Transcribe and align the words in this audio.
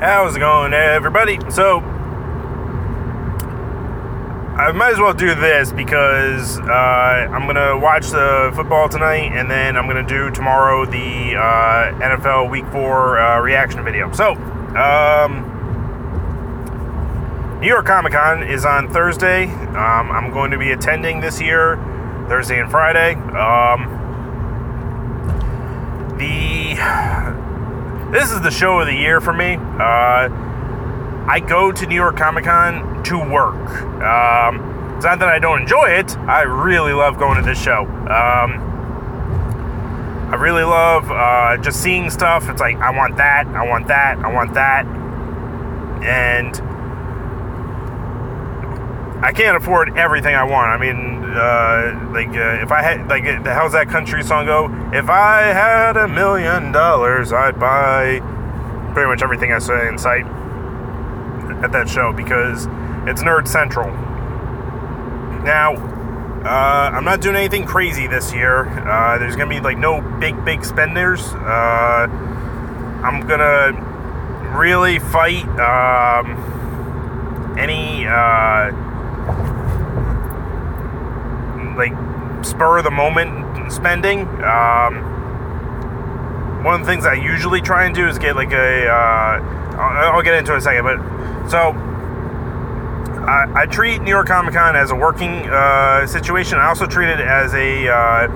How's 0.00 0.36
it 0.36 0.38
going, 0.38 0.72
everybody? 0.74 1.40
So, 1.50 1.80
I 4.56 4.70
might 4.72 4.92
as 4.92 5.00
well 5.00 5.12
do 5.12 5.34
this 5.34 5.72
because 5.72 6.60
uh, 6.60 6.62
I'm 6.62 7.48
gonna 7.48 7.76
watch 7.76 8.10
the 8.10 8.52
football 8.54 8.88
tonight, 8.88 9.32
and 9.32 9.50
then 9.50 9.76
I'm 9.76 9.88
gonna 9.88 10.06
do 10.06 10.30
tomorrow 10.30 10.86
the 10.86 11.34
uh, 11.34 11.98
NFL 12.00 12.48
Week 12.48 12.64
Four 12.70 13.18
uh, 13.18 13.40
reaction 13.40 13.82
video. 13.82 14.12
So, 14.12 14.34
um, 14.76 15.56
New 17.60 17.66
York 17.66 17.86
Comic 17.86 18.12
Con 18.12 18.44
is 18.44 18.64
on 18.64 18.92
Thursday. 18.92 19.46
Um, 19.46 20.12
I'm 20.12 20.30
going 20.30 20.52
to 20.52 20.58
be 20.58 20.70
attending 20.70 21.18
this 21.18 21.40
year, 21.40 21.74
Thursday 22.28 22.60
and 22.60 22.70
Friday. 22.70 23.14
Um, 23.14 23.96
the 26.18 26.76
this 28.10 28.30
is 28.32 28.40
the 28.40 28.50
show 28.50 28.80
of 28.80 28.86
the 28.86 28.94
year 28.94 29.20
for 29.20 29.32
me. 29.32 29.56
Uh, 29.56 30.28
I 31.28 31.40
go 31.46 31.70
to 31.70 31.86
New 31.86 31.94
York 31.94 32.16
Comic 32.16 32.44
Con 32.44 33.02
to 33.04 33.18
work. 33.18 33.54
Um, 34.02 34.94
it's 34.96 35.04
not 35.04 35.18
that 35.18 35.28
I 35.28 35.38
don't 35.38 35.60
enjoy 35.60 35.90
it. 35.90 36.16
I 36.18 36.42
really 36.42 36.92
love 36.92 37.18
going 37.18 37.36
to 37.36 37.42
this 37.42 37.60
show. 37.62 37.84
Um, 37.84 38.64
I 40.30 40.34
really 40.34 40.64
love 40.64 41.10
uh, 41.10 41.56
just 41.58 41.82
seeing 41.82 42.10
stuff. 42.10 42.48
It's 42.48 42.60
like 42.60 42.76
I 42.76 42.90
want 42.90 43.16
that, 43.16 43.46
I 43.46 43.66
want 43.66 43.88
that, 43.88 44.18
I 44.18 44.32
want 44.32 44.54
that, 44.54 44.86
and 46.02 46.54
I 49.20 49.32
can't 49.32 49.56
afford 49.56 49.98
everything 49.98 50.34
I 50.34 50.44
want. 50.44 50.70
I 50.70 50.78
mean, 50.78 51.24
uh, 51.24 52.10
like 52.12 52.28
uh, 52.28 52.62
if 52.62 52.70
I 52.70 52.82
had 52.82 53.08
like 53.08 53.24
uh, 53.24 53.42
how's 53.52 53.72
that 53.72 53.88
country 53.88 54.22
song 54.22 54.46
go? 54.46 54.66
If 54.92 55.10
I 55.10 55.42
had 55.42 55.96
a 55.96 56.06
million 56.06 56.70
dollars, 56.70 57.32
I'd 57.32 57.58
buy 57.58 58.20
pretty 58.92 59.08
much 59.08 59.22
everything 59.22 59.52
I 59.52 59.58
saw 59.58 59.88
in 59.88 59.98
sight 59.98 60.24
at 61.64 61.72
that 61.72 61.88
show 61.88 62.12
because 62.12 62.66
it's 63.08 63.22
nerd 63.22 63.48
central. 63.48 63.90
Now, 65.42 65.74
uh, 66.44 66.90
I'm 66.94 67.04
not 67.04 67.20
doing 67.20 67.34
anything 67.34 67.66
crazy 67.66 68.06
this 68.06 68.32
year. 68.32 68.66
Uh, 68.88 69.18
there's 69.18 69.34
gonna 69.34 69.50
be 69.50 69.60
like 69.60 69.78
no 69.78 70.00
big 70.20 70.44
big 70.44 70.64
spenders. 70.64 71.20
Uh, 71.34 72.06
I'm 73.02 73.26
gonna 73.26 73.72
really 74.56 75.00
fight 75.00 75.44
um, 75.58 77.56
any 77.58 78.06
like 81.78 81.92
spur 82.44 82.78
of 82.78 82.84
the 82.84 82.90
moment 82.90 83.72
spending. 83.72 84.22
Um, 84.42 85.16
one 86.64 86.80
of 86.80 86.86
the 86.86 86.92
things 86.92 87.06
I 87.06 87.14
usually 87.14 87.60
try 87.60 87.86
and 87.86 87.94
do 87.94 88.06
is 88.08 88.18
get 88.18 88.36
like 88.36 88.52
a. 88.52 88.88
Uh, 88.88 89.40
I'll, 89.78 90.16
I'll, 90.16 90.22
get 90.22 90.34
into 90.34 90.52
it 90.52 90.56
in 90.56 90.58
a 90.58 90.62
second, 90.62 90.84
but 90.84 91.48
so 91.48 91.72
I, 93.28 93.62
I 93.62 93.66
treat 93.66 94.02
New 94.02 94.10
York 94.10 94.26
Comic 94.26 94.54
Con 94.54 94.74
as 94.74 94.90
a 94.90 94.96
working 94.96 95.48
uh, 95.48 96.06
situation. 96.06 96.58
I 96.58 96.66
also 96.66 96.86
treat 96.86 97.08
it 97.08 97.20
as 97.20 97.54
a 97.54 97.88
uh, 97.88 98.28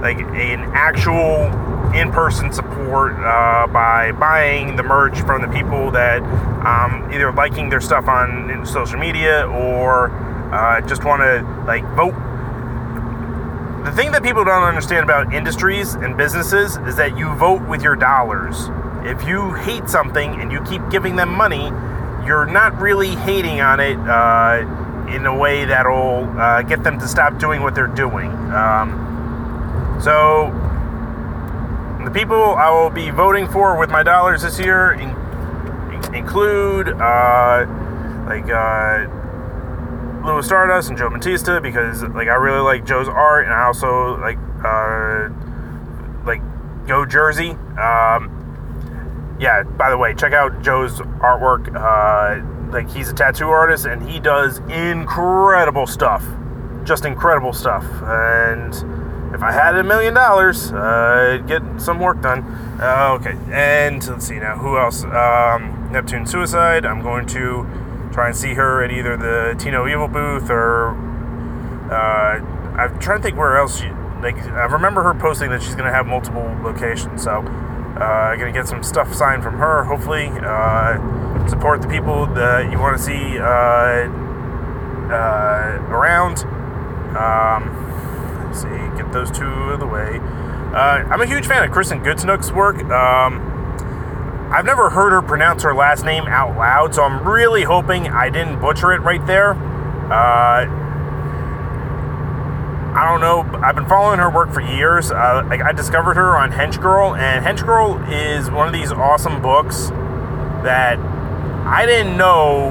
like 0.00 0.18
an 0.18 0.70
actual 0.74 1.46
in-person 1.94 2.52
support 2.52 3.14
uh, 3.14 3.66
by 3.66 4.12
buying 4.12 4.76
the 4.76 4.82
merch 4.82 5.20
from 5.22 5.42
the 5.42 5.48
people 5.48 5.90
that 5.90 6.22
um, 6.64 7.10
either 7.12 7.32
liking 7.32 7.68
their 7.68 7.80
stuff 7.80 8.06
on 8.06 8.64
social 8.64 8.98
media 8.98 9.46
or 9.48 10.10
uh, 10.52 10.80
just 10.82 11.04
want 11.04 11.20
to 11.22 11.42
like 11.66 11.84
vote 11.96 12.14
the 13.84 13.92
thing 13.92 14.12
that 14.12 14.22
people 14.22 14.44
don't 14.44 14.62
understand 14.62 15.04
about 15.04 15.32
industries 15.32 15.94
and 15.94 16.16
businesses 16.16 16.76
is 16.86 16.96
that 16.96 17.16
you 17.16 17.34
vote 17.36 17.66
with 17.66 17.82
your 17.82 17.96
dollars. 17.96 18.68
If 19.04 19.26
you 19.26 19.54
hate 19.54 19.88
something 19.88 20.38
and 20.38 20.52
you 20.52 20.60
keep 20.62 20.82
giving 20.90 21.16
them 21.16 21.30
money, 21.30 21.68
you're 22.26 22.44
not 22.44 22.78
really 22.78 23.16
hating 23.16 23.62
on 23.62 23.80
it 23.80 23.96
uh, 23.96 25.06
in 25.10 25.24
a 25.24 25.34
way 25.34 25.64
that'll 25.64 26.28
uh, 26.38 26.60
get 26.62 26.82
them 26.84 26.98
to 26.98 27.08
stop 27.08 27.38
doing 27.38 27.62
what 27.62 27.74
they're 27.74 27.86
doing. 27.86 28.30
Um, 28.52 29.98
so, 30.02 30.50
the 32.04 32.10
people 32.10 32.54
I 32.54 32.70
will 32.70 32.90
be 32.90 33.10
voting 33.10 33.48
for 33.48 33.78
with 33.78 33.88
my 33.88 34.02
dollars 34.02 34.42
this 34.42 34.58
year 34.58 34.92
in- 34.92 36.14
include 36.14 36.88
uh, 36.88 37.66
like 38.26 38.48
uh, 38.50 39.06
Louis 40.24 40.44
Stardust 40.44 40.90
and 40.90 40.98
Joe 40.98 41.10
Bautista 41.10 41.60
because 41.60 42.02
like 42.02 42.28
I 42.28 42.34
really 42.34 42.60
like 42.60 42.84
Joe's 42.84 43.08
art 43.08 43.44
and 43.46 43.54
I 43.54 43.64
also 43.64 44.16
like 44.18 44.38
uh, 44.64 45.28
like 46.24 46.42
Go 46.86 47.06
Jersey. 47.06 47.50
Um, 47.78 49.36
yeah, 49.40 49.62
by 49.62 49.90
the 49.90 49.96
way, 49.96 50.14
check 50.14 50.32
out 50.32 50.62
Joe's 50.62 51.00
artwork. 51.00 51.74
Uh, 51.74 52.70
like 52.70 52.88
he's 52.90 53.10
a 53.10 53.14
tattoo 53.14 53.48
artist 53.48 53.86
and 53.86 54.08
he 54.08 54.20
does 54.20 54.58
incredible 54.68 55.86
stuff, 55.86 56.24
just 56.84 57.04
incredible 57.04 57.52
stuff. 57.52 57.84
And 58.02 58.74
if 59.34 59.42
I 59.42 59.52
had 59.52 59.76
a 59.76 59.84
million 59.84 60.12
dollars, 60.12 60.72
uh, 60.72 61.38
I'd 61.40 61.46
get 61.46 61.62
some 61.78 61.98
work 62.00 62.20
done. 62.20 62.42
Uh, 62.80 63.16
okay, 63.20 63.36
and 63.50 64.06
let's 64.06 64.26
see 64.26 64.38
now 64.38 64.56
who 64.56 64.76
else. 64.76 65.04
Um, 65.04 65.88
Neptune 65.90 66.26
Suicide. 66.26 66.84
I'm 66.84 67.02
going 67.02 67.26
to 67.28 67.66
try 68.12 68.28
and 68.28 68.36
see 68.36 68.54
her 68.54 68.82
at 68.82 68.90
either 68.90 69.16
the 69.16 69.54
Tino 69.58 69.86
Evil 69.86 70.08
booth 70.08 70.50
or 70.50 70.90
uh, 71.90 72.40
I'm 72.76 72.98
trying 73.00 73.18
to 73.18 73.22
think 73.22 73.36
where 73.36 73.56
else 73.56 73.80
she. 73.80 73.88
Like 74.22 74.36
I 74.36 74.64
remember 74.66 75.02
her 75.02 75.14
posting 75.14 75.50
that 75.50 75.62
she's 75.62 75.74
to 75.86 75.92
have 75.92 76.06
multiple 76.06 76.44
locations, 76.62 77.22
so 77.22 77.40
uh, 77.40 78.36
to 78.36 78.52
get 78.52 78.68
some 78.68 78.82
stuff 78.82 79.14
signed 79.14 79.42
from 79.42 79.56
her. 79.56 79.84
Hopefully, 79.84 80.28
uh, 80.42 81.48
support 81.48 81.80
the 81.80 81.88
people 81.88 82.26
that 82.26 82.70
you 82.70 82.78
want 82.78 82.98
to 82.98 83.02
see 83.02 83.38
uh, 83.38 84.08
uh, 85.10 85.86
around. 85.88 86.44
Um, 87.16 88.44
let's 88.46 88.60
see, 88.60 89.02
get 89.02 89.10
those 89.10 89.30
two 89.30 89.44
out 89.44 89.72
of 89.72 89.80
the 89.80 89.86
way. 89.86 90.18
Uh, 90.72 91.08
I'm 91.10 91.20
a 91.20 91.26
huge 91.26 91.46
fan 91.46 91.64
of 91.64 91.70
Kristen 91.70 92.00
Gudsnuk's 92.00 92.52
work. 92.52 92.76
Um, 92.84 93.49
I've 94.50 94.64
never 94.64 94.90
heard 94.90 95.12
her 95.12 95.22
pronounce 95.22 95.62
her 95.62 95.74
last 95.74 96.04
name 96.04 96.24
out 96.24 96.56
loud, 96.56 96.94
so 96.94 97.04
I'm 97.04 97.26
really 97.26 97.62
hoping 97.62 98.08
I 98.08 98.30
didn't 98.30 98.60
butcher 98.60 98.92
it 98.92 99.00
right 99.00 99.24
there. 99.24 99.52
Uh, 99.52 100.66
I 102.92 103.08
don't 103.08 103.20
know. 103.20 103.60
I've 103.62 103.76
been 103.76 103.86
following 103.86 104.18
her 104.18 104.28
work 104.28 104.52
for 104.52 104.60
years. 104.60 105.12
Uh, 105.12 105.46
like 105.48 105.62
I 105.62 105.70
discovered 105.70 106.16
her 106.16 106.36
on 106.36 106.50
Hench 106.50 106.80
Girl, 106.82 107.14
and 107.14 107.46
Hench 107.46 107.64
Girl 107.64 108.02
is 108.10 108.50
one 108.50 108.66
of 108.66 108.72
these 108.72 108.90
awesome 108.90 109.40
books 109.40 109.90
that 110.64 110.98
I 110.98 111.86
didn't 111.86 112.16
know 112.16 112.70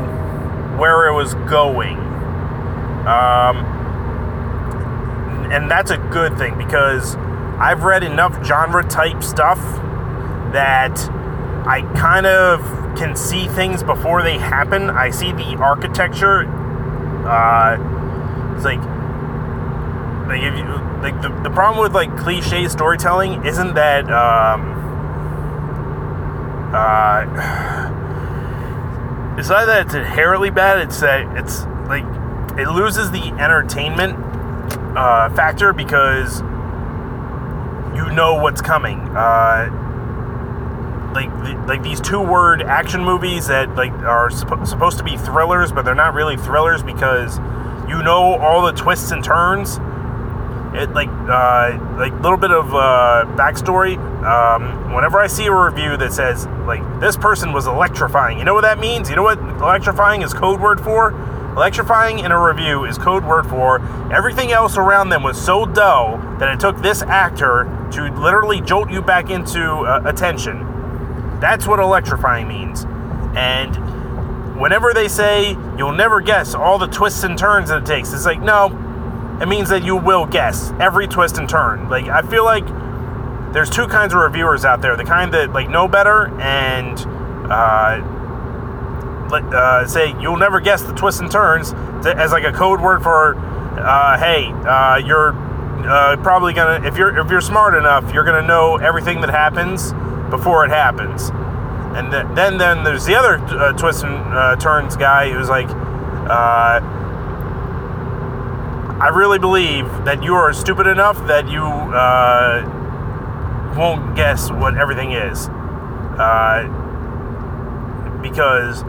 where 0.78 1.08
it 1.08 1.14
was 1.14 1.34
going. 1.34 1.98
Um, 3.08 3.66
and 5.52 5.72
that's 5.72 5.92
a 5.92 5.98
good 5.98 6.38
thing 6.38 6.58
because 6.58 7.16
I've 7.58 7.84
read 7.84 8.04
enough 8.04 8.46
genre 8.46 8.84
type 8.84 9.24
stuff 9.24 9.60
that 10.52 10.98
I 11.70 11.82
kind 11.96 12.26
of 12.26 12.62
can 12.98 13.16
see 13.16 13.48
things 13.48 13.84
before 13.84 14.24
they 14.24 14.40
happen. 14.40 14.90
I 14.90 15.12
see 15.12 15.32
the 15.32 15.56
architecture. 15.58 16.48
Uh, 17.28 17.76
it's 18.56 18.66
like, 18.66 18.80
like 20.28 20.42
if 20.42 20.58
you 20.58 20.64
like 21.04 21.22
the, 21.22 21.30
the 21.44 21.52
problem 21.52 21.84
with 21.84 21.94
like 21.94 22.18
cliche 22.18 22.68
storytelling 22.68 23.46
isn't 23.46 23.76
that 23.76 24.10
um, 24.10 24.72
uh, 26.74 27.22
it's 29.38 29.50
not 29.50 29.68
that 29.68 29.86
it's 29.86 29.94
inherently 29.94 30.50
bad. 30.50 30.80
It's 30.80 31.00
that 31.02 31.38
it's 31.38 31.66
like 31.88 32.04
it 32.58 32.68
loses 32.68 33.12
the 33.12 33.32
entertainment 33.40 34.18
uh, 34.98 35.30
factor 35.36 35.72
because 35.72 36.42
you 37.96 38.10
know 38.16 38.40
what's 38.42 38.60
coming. 38.60 39.02
Uh, 39.16 39.86
like 41.14 41.30
like 41.68 41.84
these 41.84 42.00
two 42.02 42.20
word 42.20 42.62
action 42.62 43.04
movies 43.04 43.48
that 43.48 43.76
like 43.76 43.92
are 43.92 44.30
supp- 44.30 44.68
supposed 44.68 44.98
to 44.98 45.04
be 45.04 45.18
thrillers 45.18 45.72
but 45.72 45.84
they're 45.86 45.96
not 45.96 46.14
really 46.14 46.38
thrillers 46.38 46.84
because 46.84 47.38
you 47.90 48.02
know 48.04 48.36
all 48.36 48.66
the 48.66 48.72
twists 48.74 49.12
and 49.12 49.24
turns. 49.24 49.80
It 50.72 50.92
like 50.92 51.10
uh, 51.10 51.80
like 51.98 52.12
a 52.12 52.22
little 52.22 52.38
bit 52.38 52.52
of 52.52 52.74
uh, 52.76 53.26
backstory. 53.36 53.98
Um, 54.24 54.94
whenever 54.94 55.20
i 55.20 55.28
see 55.28 55.46
a 55.46 55.56
review 55.56 55.96
that 55.96 56.12
says 56.12 56.46
like 56.68 56.82
this 57.00 57.16
person 57.16 57.54
was 57.54 57.68
electrifying 57.68 58.38
you 58.38 58.44
know 58.44 58.54
what 58.54 58.62
that 58.62 58.78
means? 58.78 59.10
You 59.10 59.16
know 59.16 59.24
what 59.24 59.40
electrifying 59.40 60.22
is 60.22 60.34
code 60.34 60.62
word 60.62 60.80
for? 60.80 61.12
Electrifying 61.56 62.20
in 62.20 62.32
a 62.32 62.40
review 62.40 62.86
is 62.86 62.98
code 62.98 63.26
word 63.26 63.48
for 63.48 63.82
everything 64.14 64.52
else 64.52 64.78
around 64.78 65.10
them 65.10 65.24
was 65.24 65.44
so 65.44 65.66
dull 65.66 66.18
that 66.38 66.54
it 66.54 66.60
took 66.60 66.78
this 66.82 67.02
actor 67.02 67.64
to 67.92 68.14
literally 68.20 68.62
jolt 68.62 68.92
you 68.92 69.02
back 69.02 69.30
into 69.30 69.62
uh, 69.62 70.02
attention 70.06 70.69
that's 71.40 71.68
what 71.68 71.80
electrifying 71.80 72.48
means. 72.48 72.86
And 73.36 74.60
whenever 74.60 74.94
they 74.94 75.08
say 75.08 75.52
you'll 75.78 75.94
never 75.94 76.22
guess 76.22 76.54
all 76.54 76.78
the 76.78 76.88
twists 76.88 77.24
and 77.24 77.38
turns 77.38 77.70
that 77.70 77.84
it 77.84 77.86
takes, 77.86 78.14
it's 78.14 78.26
like, 78.26 78.42
no, 78.42 78.68
it 79.42 79.48
means 79.48 79.70
that 79.70 79.84
you 79.84 79.96
will 79.96 80.26
guess 80.26 80.72
every 80.80 81.08
twist 81.08 81.38
and 81.38 81.48
turn. 81.48 81.90
Like, 81.90 82.06
I 82.08 82.22
feel 82.24 82.44
like 82.44 82.66
there's 83.54 83.70
two 83.70 83.88
kinds 83.88 84.14
of 84.14 84.22
reviewers 84.22 84.66
out 84.66 84.82
there 84.82 84.96
the 84.96 85.06
kind 85.06 85.34
that, 85.34 85.54
like, 85.54 85.70
know 85.70 85.88
better 85.88 86.28
and, 86.40 87.00
uh, 87.52 88.16
uh, 89.32 89.86
say 89.86 90.16
you'll 90.20 90.38
never 90.38 90.60
guess 90.60 90.82
the 90.84 90.94
twists 90.94 91.22
and 91.22 91.32
turns 91.32 91.72
to, 92.04 92.14
as 92.18 92.32
like 92.32 92.44
a 92.44 92.52
code 92.52 92.82
word 92.82 93.04
for, 93.04 93.36
uh, 93.80 94.18
hey, 94.18 94.52
uh, 94.68 94.98
you're 94.98 95.34
uh, 95.88 96.18
probably 96.18 96.52
gonna 96.54 96.86
if 96.86 96.98
you're 96.98 97.18
if 97.18 97.30
you're 97.30 97.42
smart 97.42 97.76
enough, 97.76 98.14
you're 98.14 98.24
gonna 98.24 98.46
know 98.46 98.78
everything 98.78 99.22
that 99.22 99.30
happens 99.30 99.94
before 100.30 100.66
it 100.66 100.70
happens. 100.70 101.32
And 101.98 102.12
th- 102.12 102.26
then 102.36 102.58
then 102.58 102.84
there's 102.84 103.06
the 103.06 103.16
other 103.16 103.38
uh, 103.38 103.74
twists 103.74 104.04
and 104.04 104.14
uh, 104.14 104.56
turns 104.58 104.96
guy 104.96 105.32
who's 105.32 105.50
like, 105.50 105.68
uh, 105.70 106.80
I 109.02 109.10
really 109.14 109.40
believe 109.40 109.86
that 110.06 110.22
you 110.24 110.36
are 110.36 110.54
stupid 110.54 110.86
enough 110.86 111.18
that 111.28 111.50
you 111.50 111.64
uh, 111.64 112.64
won't 113.78 114.16
guess 114.16 114.52
what 114.52 114.78
everything 114.78 115.14
is, 115.14 115.48
uh, 115.48 116.68
because 118.22 118.84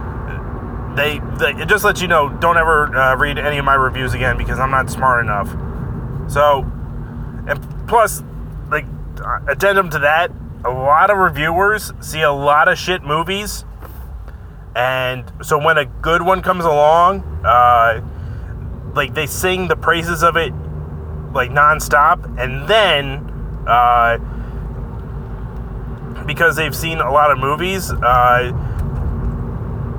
they, 0.96 1.20
they 1.38 1.62
it 1.62 1.68
just 1.68 1.84
lets 1.84 2.02
you 2.02 2.08
know 2.08 2.28
don't 2.40 2.58
ever 2.58 2.94
uh, 2.94 3.16
read 3.16 3.38
any 3.38 3.58
of 3.58 3.64
my 3.64 3.74
reviews 3.74 4.12
again 4.12 4.36
because 4.36 4.58
I'm 4.58 4.70
not 4.70 4.90
smart 4.90 5.24
enough. 5.24 5.48
So, 6.30 6.64
and 7.48 7.88
plus, 7.88 8.22
like 8.68 8.84
addendum 9.48 9.90
to 9.90 10.00
that, 10.00 10.32
a 10.64 10.70
lot 10.70 11.10
of 11.10 11.18
reviewers 11.18 11.92
see 12.00 12.22
a 12.22 12.32
lot 12.32 12.68
of 12.68 12.78
shit 12.78 13.02
movies, 13.02 13.64
and 14.74 15.24
so 15.42 15.58
when 15.58 15.78
a 15.78 15.84
good 15.84 16.22
one 16.22 16.42
comes 16.42 16.64
along, 16.64 17.20
uh, 17.44 18.00
like 18.94 19.14
they 19.14 19.26
sing 19.26 19.68
the 19.68 19.76
praises 19.76 20.22
of 20.22 20.36
it 20.36 20.52
like 21.32 21.50
nonstop, 21.50 22.24
and 22.38 22.68
then 22.68 23.26
uh, 23.66 24.18
because 26.26 26.56
they've 26.56 26.76
seen 26.76 26.98
a 26.98 27.10
lot 27.10 27.30
of 27.30 27.38
movies, 27.38 27.90
uh, 27.90 28.52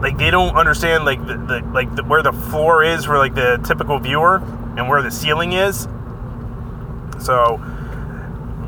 like 0.01 0.17
they 0.17 0.31
don't 0.31 0.55
understand 0.55 1.05
like 1.05 1.25
the, 1.25 1.37
the 1.37 1.61
like 1.73 1.95
the, 1.95 2.03
where 2.03 2.21
the 2.23 2.33
floor 2.33 2.83
is 2.83 3.05
for 3.05 3.17
like 3.17 3.35
the 3.35 3.57
typical 3.65 3.99
viewer 3.99 4.37
and 4.77 4.87
where 4.87 5.01
the 5.01 5.11
ceiling 5.11 5.53
is. 5.53 5.87
So 7.19 7.59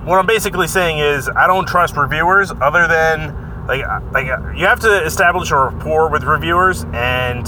what 0.05 0.19
I'm 0.19 0.25
basically 0.25 0.67
saying 0.67 0.99
is 0.99 1.29
I 1.29 1.47
don't 1.47 1.65
trust 1.65 1.95
reviewers 1.95 2.51
other 2.51 2.87
than 2.87 3.65
like 3.67 3.85
like 4.11 4.25
you 4.57 4.65
have 4.65 4.81
to 4.81 5.03
establish 5.05 5.51
a 5.51 5.57
rapport 5.57 6.09
with 6.09 6.23
reviewers 6.23 6.83
and 6.93 7.47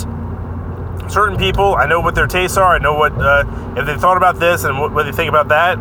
certain 1.12 1.38
people 1.38 1.76
I 1.76 1.86
know 1.86 2.00
what 2.00 2.16
their 2.16 2.28
tastes 2.28 2.58
are 2.58 2.74
I 2.76 2.80
know 2.80 2.94
what 2.94 3.12
uh, 3.14 3.44
if 3.76 3.86
they 3.86 3.98
thought 3.98 4.16
about 4.16 4.40
this 4.40 4.64
and 4.64 4.80
what, 4.80 4.94
what 4.94 5.04
they 5.04 5.12
think 5.12 5.28
about 5.28 5.50
that. 5.50 5.78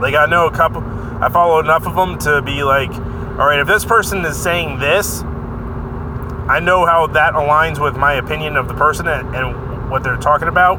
Like 0.00 0.14
I 0.14 0.26
know 0.26 0.48
a 0.48 0.52
couple 0.52 0.82
I 1.22 1.28
follow 1.28 1.60
enough 1.60 1.86
of 1.86 1.94
them 1.94 2.18
to 2.20 2.42
be 2.42 2.64
like 2.64 2.90
all 2.90 3.46
right 3.46 3.60
if 3.60 3.68
this 3.68 3.84
person 3.84 4.24
is 4.24 4.40
saying 4.40 4.80
this 4.80 5.22
I 5.22 6.58
know 6.60 6.84
how 6.84 7.06
that 7.06 7.34
aligns 7.34 7.80
with 7.80 7.96
my 7.96 8.14
opinion 8.14 8.56
of 8.56 8.66
the 8.66 8.74
person 8.74 9.06
and, 9.06 9.34
and 9.34 9.88
what 9.88 10.02
they're 10.02 10.16
talking 10.16 10.48
about. 10.48 10.78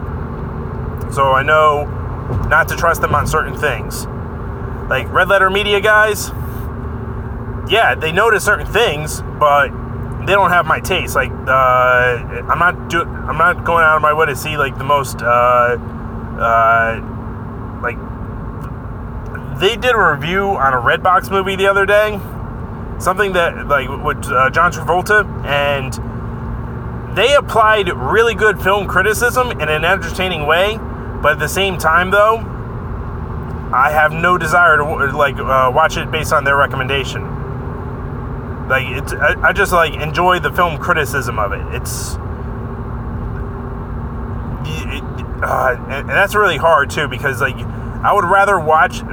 So 1.14 1.32
I 1.32 1.44
know 1.44 1.86
not 2.50 2.68
to 2.68 2.76
trust 2.76 3.02
them 3.02 3.16
on 3.16 3.26
certain 3.26 3.58
things 3.58 4.06
like 4.88 5.12
red 5.12 5.28
letter 5.28 5.50
media 5.50 5.80
guys 5.82 6.30
yeah 7.70 7.96
they 7.96 8.12
notice 8.12 8.44
certain 8.44 8.68
things 8.68 9.22
but 9.40 9.70
they 10.26 10.34
don't 10.34 10.50
have 10.50 10.66
my 10.66 10.80
taste. 10.80 11.16
Like 11.16 11.32
uh, 11.32 12.44
i'm 12.50 12.60
not 12.60 12.90
do 12.90 13.02
i'm 13.02 13.38
not 13.38 13.64
going 13.64 13.84
out 13.84 13.96
of 13.96 14.02
my 14.02 14.14
way 14.14 14.26
to 14.28 14.36
see 14.36 14.58
like 14.58 14.78
the 14.78 14.84
most 14.84 15.22
uh, 15.22 15.78
uh, 16.40 17.02
like 17.82 17.98
they 19.60 19.76
did 19.76 19.96
a 19.96 20.12
review 20.12 20.50
on 20.50 20.74
a 20.74 20.78
redbox 20.78 21.32
movie 21.32 21.56
the 21.56 21.68
other 21.68 21.86
day 21.86 22.20
something 23.00 23.34
that 23.34 23.68
like 23.68 23.90
with 24.04 24.26
uh, 24.28 24.50
john 24.50 24.72
travolta 24.72 25.26
and 25.46 25.94
they 27.16 27.34
applied 27.36 27.90
really 27.90 28.36
good 28.36 28.62
film 28.62 28.88
criticism 28.88 29.52
in 29.52 29.70
an 29.70 29.86
entertaining 29.86 30.46
way 30.46 30.78
but 31.22 31.34
at 31.34 31.40
the 31.40 31.48
same 31.48 31.78
time 31.78 32.12
though 32.12 32.55
I 33.76 33.92
have 33.92 34.14
no 34.14 34.38
desire 34.38 34.78
to 34.78 34.84
like 35.18 35.36
uh, 35.36 35.70
watch 35.76 35.98
it 35.98 36.10
based 36.10 36.32
on 36.32 36.46
their 36.46 36.56
recommendation. 36.56 37.24
Like 38.70 38.86
it's, 38.88 39.12
I, 39.12 39.50
I 39.50 39.52
just 39.52 39.74
like 39.74 39.96
enjoy 39.96 40.40
the 40.40 40.50
film 40.52 40.78
criticism 40.78 41.38
of 41.38 41.52
it. 41.52 41.62
It's, 41.76 42.14
it, 44.66 45.04
uh, 45.44 45.76
and 45.90 46.08
that's 46.10 46.36
really 46.36 46.56
hard 46.56 46.90
too 46.90 47.10
because 47.10 47.42
like 47.42 47.58
I 47.58 48.14
would 48.14 48.24
rather 48.24 48.58
watch 48.58 49.04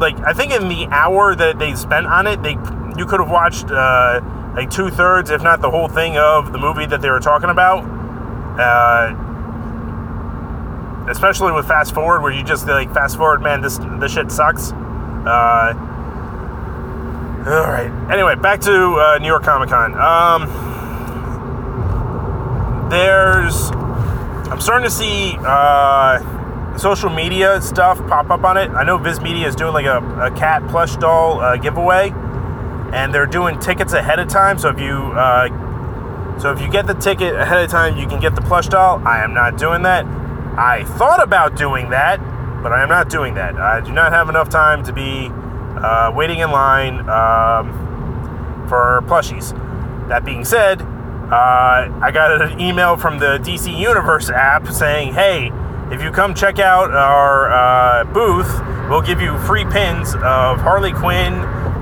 like 0.00 0.18
I 0.20 0.32
think 0.32 0.52
in 0.52 0.70
the 0.70 0.88
hour 0.90 1.34
that 1.34 1.58
they 1.58 1.74
spent 1.74 2.06
on 2.06 2.26
it, 2.26 2.42
they 2.42 2.52
you 2.96 3.04
could 3.04 3.20
have 3.20 3.30
watched 3.30 3.66
uh, 3.70 4.22
like 4.56 4.70
two 4.70 4.88
thirds, 4.88 5.28
if 5.28 5.42
not 5.42 5.60
the 5.60 5.70
whole 5.70 5.88
thing 5.88 6.16
of 6.16 6.52
the 6.52 6.58
movie 6.58 6.86
that 6.86 7.02
they 7.02 7.10
were 7.10 7.20
talking 7.20 7.50
about. 7.50 7.84
Uh, 8.58 9.29
especially 11.08 11.52
with 11.52 11.66
fast 11.66 11.94
forward, 11.94 12.22
where 12.22 12.32
you 12.32 12.42
just 12.42 12.66
like 12.66 12.92
fast 12.92 13.16
forward, 13.16 13.42
man, 13.42 13.60
this 13.60 13.78
this 13.98 14.12
shit 14.12 14.30
sucks. 14.30 14.72
Uh, 14.72 15.74
all 17.46 17.66
right. 17.66 17.90
Anyway, 18.12 18.34
back 18.34 18.60
to 18.60 18.72
uh, 18.72 19.18
New 19.18 19.26
York 19.26 19.42
Comic 19.42 19.70
Con. 19.70 19.94
Um, 19.94 20.48
there's, 22.90 23.70
I'm 24.50 24.60
starting 24.60 24.84
to 24.84 24.94
see 24.94 25.36
uh, 25.40 26.76
social 26.76 27.08
media 27.08 27.62
stuff 27.62 27.98
pop 28.08 28.30
up 28.30 28.44
on 28.44 28.56
it. 28.56 28.70
I 28.70 28.84
know 28.84 28.98
Viz 28.98 29.20
Media 29.20 29.46
is 29.48 29.56
doing 29.56 29.72
like 29.72 29.86
a, 29.86 29.98
a 30.20 30.30
cat 30.36 30.68
plush 30.68 30.96
doll 30.96 31.40
uh, 31.40 31.56
giveaway, 31.56 32.10
and 32.92 33.14
they're 33.14 33.26
doing 33.26 33.58
tickets 33.58 33.94
ahead 33.94 34.18
of 34.18 34.28
time. 34.28 34.58
So 34.58 34.68
if 34.68 34.78
you 34.78 35.12
uh, 35.12 35.48
so 36.38 36.52
if 36.52 36.60
you 36.60 36.70
get 36.70 36.86
the 36.86 36.94
ticket 36.94 37.34
ahead 37.36 37.64
of 37.64 37.70
time, 37.70 37.96
you 37.96 38.06
can 38.06 38.20
get 38.20 38.34
the 38.34 38.42
plush 38.42 38.68
doll. 38.68 39.00
I 39.06 39.22
am 39.24 39.32
not 39.32 39.56
doing 39.56 39.82
that. 39.82 40.04
I 40.56 40.84
thought 40.84 41.22
about 41.22 41.56
doing 41.56 41.90
that, 41.90 42.18
but 42.62 42.72
I 42.72 42.82
am 42.82 42.88
not 42.88 43.08
doing 43.08 43.34
that. 43.34 43.56
I 43.56 43.80
do 43.80 43.92
not 43.92 44.12
have 44.12 44.28
enough 44.28 44.48
time 44.48 44.82
to 44.84 44.92
be 44.92 45.28
uh, 45.30 46.12
waiting 46.14 46.40
in 46.40 46.50
line 46.50 47.00
um, 47.08 48.66
for 48.68 49.02
plushies. 49.06 49.56
That 50.08 50.24
being 50.24 50.44
said, 50.44 50.82
uh, 50.82 51.88
I 52.02 52.10
got 52.12 52.42
an 52.42 52.60
email 52.60 52.96
from 52.96 53.18
the 53.18 53.38
DC 53.38 53.76
Universe 53.76 54.30
app 54.30 54.66
saying, 54.68 55.14
hey, 55.14 55.52
if 55.92 56.02
you 56.02 56.10
come 56.10 56.34
check 56.34 56.58
out 56.58 56.90
our 56.90 57.50
uh, 57.52 58.04
booth, 58.04 58.60
we'll 58.88 59.02
give 59.02 59.20
you 59.20 59.38
free 59.40 59.64
pins 59.64 60.14
of 60.14 60.60
Harley 60.60 60.92
Quinn 60.92 61.34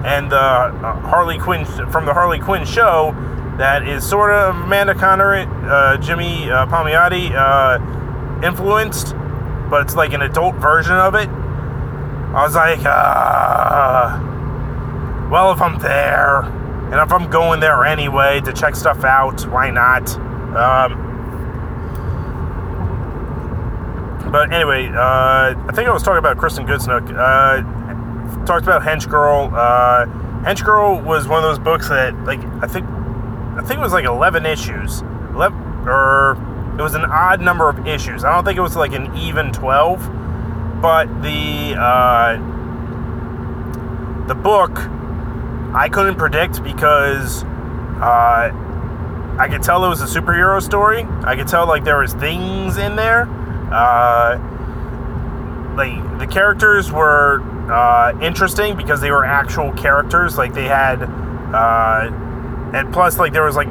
and 0.05 0.31
the 0.31 0.37
uh, 0.37 1.01
Harley 1.01 1.39
Quinn 1.39 1.65
from 1.65 2.07
the 2.07 2.15
Harley 2.15 2.39
Quinn 2.39 2.65
show 2.65 3.15
that 3.59 3.89
is 3.89 4.09
sort 4.09 4.31
of 4.31 4.55
Amanda 4.55 4.95
Conner, 4.95 5.35
uh, 5.69 5.97
Jimmy 5.97 6.51
uh, 6.51 6.67
Palmiotti 6.67 7.31
influenced, 8.43 9.15
but 9.71 9.83
it's 9.83 9.97
like 9.97 10.13
an 10.13 10.23
adult 10.23 10.57
version 10.57 10.97
of 10.97 11.15
it. 11.15 11.29
I 11.29 12.43
was 12.43 12.55
like, 12.55 12.81
uh, 12.85 14.19
well, 15.31 15.53
if 15.53 15.61
I'm 15.61 15.79
there, 15.79 16.43
and 16.43 16.95
if 16.95 17.13
I'm 17.13 17.31
going 17.31 17.61
there 17.61 17.85
anyway 17.85 18.41
to 18.43 18.53
check 18.53 18.77
stuff 18.77 19.05
out, 19.05 19.47
why 19.47 19.71
not? 19.71 20.09
Um, 20.57 21.05
but 24.31 24.53
anyway, 24.53 24.89
uh, 24.89 24.95
I 24.97 25.71
think 25.75 25.89
I 25.89 25.93
was 25.93 26.03
talking 26.03 26.19
about 26.19 26.37
Kristen 26.39 26.67
Gudsnuk. 26.67 27.11
Uh, 27.11 28.45
talked 28.45 28.63
about 28.63 28.83
Hench 28.83 29.09
Girl. 29.09 29.51
Uh, 29.53 30.07
Hench 30.45 30.65
Girl 30.65 31.01
was 31.01 31.27
one 31.29 31.43
of 31.43 31.45
those 31.45 31.59
books 31.59 31.89
that, 31.89 32.15
like, 32.25 32.41
I 32.63 32.67
think, 32.67 32.87
I 32.87 33.63
think 33.63 33.81
it 33.81 33.83
was 33.83 33.93
like 33.93 34.05
11 34.05 34.47
issues, 34.47 35.01
11 35.33 35.59
or 35.87 36.37
it 36.79 36.83
was 36.83 36.95
an 36.95 37.05
odd 37.05 37.41
number 37.41 37.69
of 37.69 37.87
issues. 37.89 38.23
I 38.23 38.33
don't 38.33 38.45
think 38.45 38.57
it 38.57 38.63
was 38.63 38.77
like 38.77 38.93
an 38.93 39.17
even 39.17 39.53
12, 39.53 40.81
but 40.81 41.07
the 41.23 41.75
uh, 41.77 42.37
the 44.29 44.35
book 44.35 44.79
I 45.75 45.89
couldn't 45.89 46.17
predict 46.17 46.63
because 46.63 47.43
uh, 47.43 48.53
I 49.39 49.49
could 49.51 49.63
tell 49.63 49.85
it 49.85 49.89
was 49.89 50.03
a 50.03 50.21
superhero 50.21 50.63
story. 50.63 51.05
I 51.25 51.35
could 51.35 51.49
tell 51.49 51.67
like 51.67 51.83
there 51.83 51.99
was 51.99 52.15
things 52.15 52.77
in 52.77 52.95
there. 52.95 53.29
Uh, 53.73 54.39
like 55.77 56.19
the 56.21 56.27
characters 56.27 56.93
were 56.93 57.41
uh, 57.73 58.17
interesting 58.21 58.77
because 58.77 59.01
they 59.01 59.11
were 59.11 59.25
actual 59.25 59.73
characters. 59.73 60.39
Like 60.39 60.55
they 60.55 60.67
had, 60.67 61.03
uh, 61.03 62.11
and 62.73 62.93
plus 62.93 63.19
like 63.19 63.33
there 63.33 63.45
was 63.45 63.57
like 63.57 63.69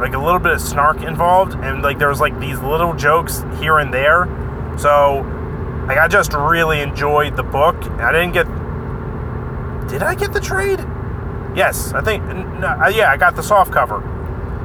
like 0.00 0.14
a 0.14 0.18
little 0.18 0.38
bit 0.38 0.52
of 0.52 0.60
snark 0.60 1.02
involved, 1.02 1.54
and 1.54 1.82
like 1.82 1.98
there 1.98 2.08
was 2.08 2.20
like 2.20 2.38
these 2.40 2.58
little 2.60 2.94
jokes 2.94 3.44
here 3.58 3.78
and 3.78 3.92
there. 3.92 4.26
So, 4.78 5.20
like 5.86 5.98
I 5.98 6.08
just 6.08 6.32
really 6.32 6.80
enjoyed 6.80 7.36
the 7.36 7.42
book. 7.42 7.76
I 8.00 8.12
didn't 8.12 8.32
get. 8.32 8.46
Did 9.88 10.02
I 10.02 10.14
get 10.14 10.32
the 10.32 10.40
trade? 10.40 10.80
Yes, 11.54 11.92
I 11.92 12.00
think. 12.00 12.24
No, 12.24 12.88
yeah, 12.88 13.10
I 13.10 13.16
got 13.16 13.36
the 13.36 13.42
soft 13.42 13.72
cover. 13.72 14.02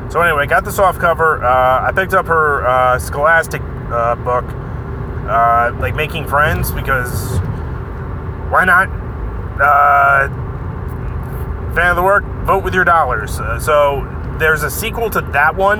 So 0.09 0.21
anyway, 0.21 0.43
I 0.43 0.45
got 0.45 0.63
the 0.63 0.71
soft 0.71 0.99
cover. 0.99 1.43
Uh, 1.43 1.87
I 1.87 1.91
picked 1.91 2.13
up 2.13 2.27
her 2.27 2.65
uh, 2.65 2.99
Scholastic 2.99 3.61
uh, 3.89 4.15
book, 4.15 4.45
uh, 5.27 5.75
like 5.79 5.95
Making 5.95 6.27
Friends, 6.27 6.71
because 6.71 7.39
why 8.51 8.65
not? 8.65 8.87
Uh, 9.59 10.27
fan 11.73 11.89
of 11.89 11.95
the 11.95 12.03
work, 12.03 12.23
vote 12.45 12.63
with 12.63 12.73
your 12.73 12.85
dollars. 12.85 13.39
Uh, 13.39 13.59
so 13.59 14.01
there's 14.39 14.63
a 14.63 14.69
sequel 14.69 15.09
to 15.11 15.21
that 15.21 15.55
one. 15.55 15.79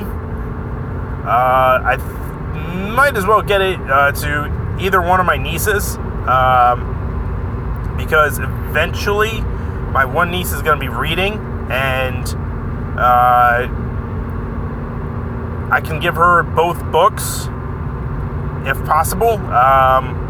Uh, 1.25 1.81
I 1.83 1.97
th- 1.97 2.95
might 2.95 3.17
as 3.17 3.25
well 3.25 3.41
get 3.41 3.61
it 3.61 3.79
uh, 3.81 4.11
to 4.11 4.77
either 4.79 5.01
one 5.01 5.19
of 5.19 5.25
my 5.25 5.37
nieces 5.37 5.97
um, 6.27 7.95
because 7.97 8.39
eventually 8.39 9.41
my 9.91 10.05
one 10.05 10.31
niece 10.31 10.51
is 10.51 10.61
going 10.61 10.79
to 10.79 10.85
be 10.85 10.89
reading 10.89 11.33
and 11.69 12.27
uh, 12.97 13.67
I 15.71 15.81
can 15.83 15.99
give 15.99 16.15
her 16.15 16.43
both 16.43 16.83
books 16.91 17.47
if 18.67 18.83
possible. 18.85 19.37
Um, 19.51 20.21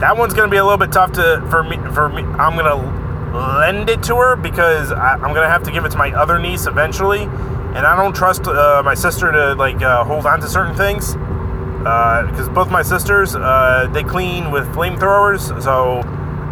that 0.00 0.16
one's 0.16 0.34
going 0.34 0.48
to 0.48 0.50
be 0.50 0.56
a 0.56 0.64
little 0.64 0.78
bit 0.78 0.92
tough 0.92 1.12
to 1.12 1.46
for 1.50 1.62
me. 1.62 1.76
For 1.92 2.08
me, 2.08 2.22
I'm 2.22 2.56
going 2.56 2.66
to 2.66 3.03
lend 3.34 3.90
it 3.90 4.02
to 4.04 4.16
her 4.16 4.36
because 4.36 4.92
I, 4.92 5.14
am 5.14 5.34
to 5.34 5.48
have 5.48 5.62
to 5.64 5.72
give 5.72 5.84
it 5.84 5.90
to 5.90 5.98
my 5.98 6.12
other 6.12 6.38
niece 6.38 6.66
eventually, 6.66 7.22
and 7.22 7.78
I 7.78 7.96
don't 7.96 8.14
trust 8.14 8.46
uh, 8.46 8.82
my 8.84 8.94
sister 8.94 9.32
to 9.32 9.54
like 9.54 9.82
uh, 9.82 10.04
hold 10.04 10.26
on 10.26 10.40
to 10.40 10.48
certain 10.48 10.76
things 10.76 11.14
because 11.14 12.48
uh, 12.48 12.52
both 12.54 12.70
my 12.70 12.82
sisters 12.82 13.34
uh, 13.34 13.88
they 13.92 14.04
clean 14.04 14.50
with 14.50 14.66
flamethrowers. 14.68 15.62
So 15.62 16.00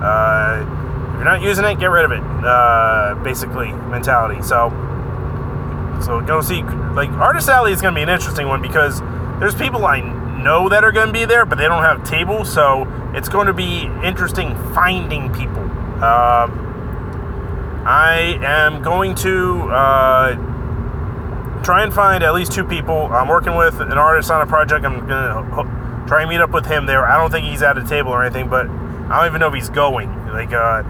uh, 0.02 0.60
if 0.60 1.14
you're 1.14 1.24
not 1.24 1.40
using 1.40 1.64
it, 1.64 1.78
get 1.78 1.90
rid 1.90 2.04
of 2.04 2.12
it. 2.12 3.22
Basically, 3.22 3.72
mentality. 3.72 4.42
So 4.42 4.70
so 6.04 6.20
go 6.20 6.40
see 6.40 6.62
like 6.94 7.10
Artist 7.10 7.48
Alley 7.48 7.72
is 7.72 7.80
to 7.94 7.98
be 7.98 8.02
an 8.02 8.08
interesting 8.08 8.48
one 8.48 8.60
because 8.60 9.00
there's 9.38 9.54
people 9.54 9.86
I 9.86 10.00
know 10.42 10.68
that 10.68 10.82
are 10.82 10.92
to 11.06 11.12
be 11.12 11.24
there, 11.24 11.46
but 11.46 11.58
they 11.58 11.68
don't 11.68 11.84
have 11.84 12.02
tables, 12.02 12.52
so 12.52 12.86
it's 13.14 13.28
going 13.28 13.46
to 13.46 13.52
be 13.52 13.88
interesting 14.02 14.56
finding 14.74 15.32
people. 15.32 15.62
Uh, 16.02 16.48
I 17.84 18.38
am 18.42 18.82
going 18.82 19.14
to 19.16 19.62
uh, 19.62 20.34
try 21.64 21.82
and 21.82 21.92
find 21.92 22.22
at 22.22 22.32
least 22.32 22.52
two 22.52 22.64
people. 22.64 23.06
I'm 23.06 23.28
working 23.28 23.56
with 23.56 23.80
an 23.80 23.92
artist 23.92 24.30
on 24.30 24.40
a 24.40 24.46
project. 24.46 24.84
I'm 24.84 25.06
going 25.06 25.08
to 25.08 26.04
try 26.06 26.22
and 26.22 26.30
meet 26.30 26.40
up 26.40 26.50
with 26.50 26.66
him 26.66 26.86
there. 26.86 27.06
I 27.06 27.18
don't 27.18 27.30
think 27.30 27.46
he's 27.46 27.62
at 27.62 27.76
a 27.76 27.84
table 27.84 28.10
or 28.10 28.24
anything, 28.24 28.48
but 28.48 28.68
I 28.68 29.18
don't 29.18 29.26
even 29.26 29.40
know 29.40 29.48
if 29.48 29.54
he's 29.54 29.68
going. 29.68 30.08
Like, 30.28 30.52
uh, 30.52 30.82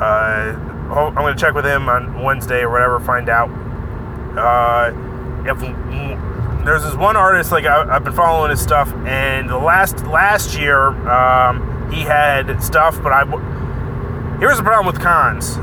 uh 0.00 0.68
I'm 0.92 1.14
going 1.14 1.34
to 1.34 1.40
check 1.40 1.54
with 1.54 1.64
him 1.64 1.88
on 1.88 2.22
Wednesday 2.22 2.62
or 2.62 2.70
whatever, 2.70 3.00
find 3.00 3.28
out. 3.28 3.48
Uh, 4.36 4.92
if 5.46 5.58
there's 6.64 6.82
this 6.82 6.94
one 6.94 7.16
artist 7.16 7.50
like 7.50 7.64
I, 7.64 7.86
have 7.86 8.04
been 8.04 8.12
following 8.12 8.50
his 8.50 8.60
stuff, 8.60 8.92
and 9.06 9.48
the 9.48 9.58
last 9.58 10.04
last 10.06 10.58
year 10.58 10.88
um, 11.08 11.90
he 11.90 12.02
had 12.02 12.62
stuff, 12.62 13.02
but 13.02 13.12
I 13.12 13.24
here's 14.38 14.58
the 14.58 14.62
problem 14.62 14.92
with 14.92 15.02
cons. 15.02 15.56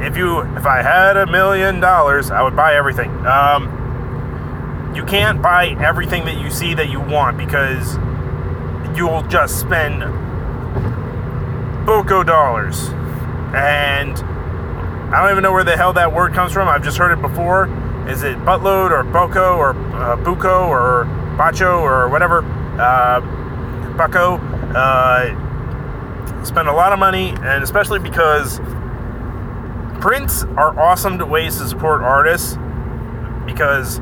If 0.00 0.16
you 0.16 0.40
if 0.56 0.66
I 0.66 0.82
had 0.82 1.16
a 1.16 1.26
million 1.26 1.80
dollars, 1.80 2.30
I 2.30 2.42
would 2.42 2.56
buy 2.56 2.74
everything. 2.74 3.10
Um, 3.26 4.92
you 4.94 5.04
can't 5.04 5.42
buy 5.42 5.76
everything 5.80 6.24
that 6.24 6.40
you 6.40 6.50
see 6.50 6.74
that 6.74 6.88
you 6.88 7.00
want 7.00 7.36
because 7.36 7.96
you'll 8.96 9.22
just 9.22 9.60
spend 9.60 10.00
boko 11.86 12.22
dollars, 12.22 12.88
and 13.54 14.16
I 15.12 15.22
don't 15.22 15.30
even 15.32 15.42
know 15.42 15.52
where 15.52 15.64
the 15.64 15.76
hell 15.76 15.92
that 15.94 16.12
word 16.12 16.32
comes 16.34 16.52
from. 16.52 16.68
I've 16.68 16.84
just 16.84 16.98
heard 16.98 17.12
it 17.12 17.20
before 17.20 17.68
is 18.08 18.22
it 18.22 18.38
buttload 18.38 18.90
or 18.90 19.04
boko 19.04 19.58
or 19.58 19.70
uh, 19.70 20.16
buco 20.16 20.66
or 20.66 21.04
bacho 21.36 21.80
or 21.80 22.08
whatever 22.08 22.42
uh, 22.80 23.20
bucko 23.96 24.36
uh, 24.74 26.44
spend 26.44 26.68
a 26.68 26.72
lot 26.72 26.94
of 26.94 26.98
money 26.98 27.34
and 27.42 27.62
especially 27.62 27.98
because 27.98 28.60
prints 30.00 30.44
are 30.44 30.78
awesome 30.78 31.18
ways 31.28 31.58
to 31.58 31.68
support 31.68 32.02
artists 32.02 32.56
because 33.46 34.00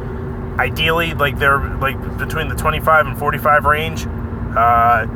ideally 0.58 1.14
like 1.14 1.38
they're 1.38 1.60
like 1.78 2.00
between 2.18 2.48
the 2.48 2.54
25 2.54 3.06
and 3.06 3.18
45 3.18 3.64
range 3.64 4.06
uh, 4.56 5.06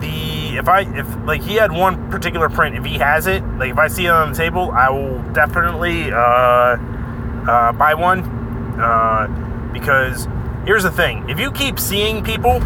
the 0.00 0.56
if 0.58 0.68
I 0.68 0.80
if 0.96 1.16
like 1.24 1.42
he 1.42 1.54
had 1.54 1.72
one 1.72 2.10
particular 2.10 2.48
print, 2.48 2.76
if 2.76 2.84
he 2.84 2.98
has 2.98 3.26
it, 3.26 3.44
like 3.58 3.70
if 3.70 3.78
I 3.78 3.88
see 3.88 4.06
it 4.06 4.10
on 4.10 4.32
the 4.32 4.36
table, 4.36 4.70
I 4.70 4.90
will 4.90 5.20
definitely 5.32 6.10
uh, 6.12 6.16
uh, 6.16 7.72
buy 7.72 7.94
one 7.94 8.20
uh, 8.80 9.70
because 9.72 10.28
here's 10.64 10.82
the 10.82 10.90
thing: 10.90 11.28
if 11.28 11.38
you 11.38 11.50
keep 11.50 11.78
seeing 11.78 12.22
people 12.22 12.60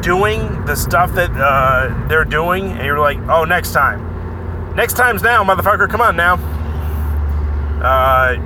doing 0.00 0.64
the 0.64 0.74
stuff 0.74 1.12
that 1.14 1.30
uh, 1.32 2.08
they're 2.08 2.24
doing, 2.24 2.72
and 2.72 2.84
you're 2.84 2.98
like, 2.98 3.18
"Oh, 3.28 3.44
next 3.44 3.72
time, 3.72 4.09
next 4.74 4.94
time's 4.96 5.22
now, 5.22 5.44
motherfucker! 5.44 5.88
Come 5.88 6.00
on 6.00 6.16
now." 6.16 6.34
Uh, 7.82 8.36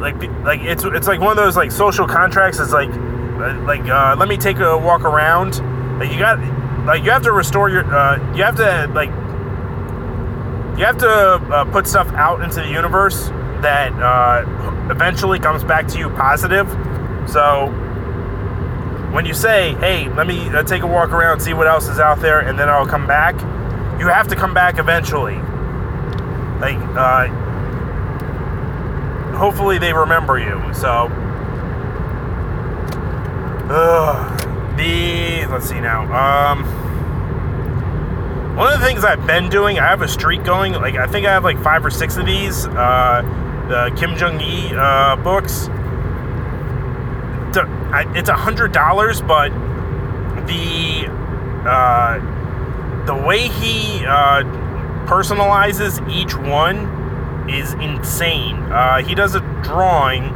like, 0.00 0.16
like 0.44 0.60
it's 0.62 0.84
it's 0.84 1.06
like 1.06 1.20
one 1.20 1.30
of 1.30 1.36
those 1.36 1.56
like 1.56 1.70
social 1.70 2.06
contracts. 2.06 2.58
It's 2.58 2.72
like, 2.72 2.90
like 3.64 3.88
uh, 3.88 4.16
let 4.18 4.28
me 4.28 4.36
take 4.36 4.58
a 4.58 4.76
walk 4.76 5.02
around. 5.02 5.60
Like 5.98 6.10
you 6.10 6.18
got, 6.18 6.38
like 6.84 7.04
you 7.04 7.10
have 7.12 7.22
to 7.22 7.32
restore 7.32 7.70
your, 7.70 7.84
uh, 7.84 8.16
you 8.34 8.42
have 8.42 8.56
to 8.56 8.90
like, 8.92 9.10
you 10.78 10.84
have 10.84 10.98
to 10.98 11.08
uh, 11.08 11.64
put 11.66 11.86
stuff 11.86 12.08
out 12.14 12.42
into 12.42 12.56
the 12.56 12.68
universe 12.68 13.28
that 13.62 13.92
uh, 13.92 14.44
eventually 14.90 15.38
comes 15.38 15.62
back 15.62 15.86
to 15.88 15.98
you 15.98 16.10
positive. 16.10 16.68
So 17.30 17.68
when 19.12 19.24
you 19.24 19.32
say, 19.32 19.74
hey, 19.74 20.08
let 20.08 20.26
me 20.26 20.48
uh, 20.48 20.64
take 20.64 20.82
a 20.82 20.86
walk 20.88 21.10
around, 21.10 21.38
see 21.38 21.54
what 21.54 21.68
else 21.68 21.86
is 21.88 22.00
out 22.00 22.18
there, 22.20 22.40
and 22.40 22.58
then 22.58 22.68
I'll 22.68 22.86
come 22.86 23.06
back, 23.06 23.36
you 23.98 24.08
have 24.08 24.28
to 24.28 24.36
come 24.36 24.54
back 24.54 24.78
eventually. 24.78 25.36
Like, 26.60 26.78
uh, 26.96 27.28
hopefully 29.36 29.78
they 29.78 29.92
remember 29.92 30.38
you. 30.38 30.72
So, 30.74 31.08
the, 34.76 35.46
let's 35.50 35.68
see 35.68 35.80
now. 35.80 36.02
Um, 36.12 36.64
one 38.56 38.72
of 38.72 38.78
the 38.80 38.86
things 38.86 39.04
I've 39.04 39.26
been 39.26 39.48
doing, 39.48 39.78
I 39.78 39.88
have 39.88 40.02
a 40.02 40.08
streak 40.08 40.44
going. 40.44 40.72
Like, 40.74 40.94
I 40.94 41.06
think 41.06 41.26
I 41.26 41.32
have 41.32 41.44
like 41.44 41.60
five 41.62 41.84
or 41.84 41.90
six 41.90 42.16
of 42.16 42.26
these. 42.26 42.66
Uh, 42.66 43.22
the 43.68 43.90
Kim 43.96 44.16
Jung 44.16 44.38
Gi 44.38 44.74
uh, 44.74 45.16
books. 45.16 45.68
It's 48.16 48.28
a 48.28 48.34
hundred 48.34 48.72
dollars, 48.72 49.22
but 49.22 49.50
the 50.46 51.06
uh, 51.64 52.18
the 53.06 53.14
way 53.14 53.48
he 53.48 54.04
uh, 54.06 54.42
personalizes 55.06 56.06
each 56.10 56.34
one 56.36 57.48
is 57.48 57.74
insane. 57.74 58.56
Uh, 58.72 59.02
he 59.02 59.14
does 59.14 59.34
a 59.34 59.40
drawing, 59.62 60.28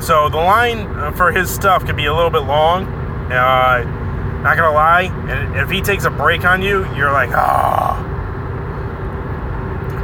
so 0.00 0.28
the 0.28 0.36
line 0.36 1.14
for 1.14 1.32
his 1.32 1.50
stuff 1.50 1.84
can 1.86 1.96
be 1.96 2.06
a 2.06 2.14
little 2.14 2.30
bit 2.30 2.42
long. 2.42 2.84
Uh, 3.32 3.84
not 4.42 4.56
gonna 4.56 4.72
lie, 4.72 5.10
and 5.28 5.56
if 5.56 5.70
he 5.70 5.80
takes 5.80 6.04
a 6.04 6.10
break 6.10 6.44
on 6.44 6.62
you, 6.62 6.84
you're 6.94 7.12
like, 7.12 7.30
ah. 7.32 7.98
Oh. 7.98 8.12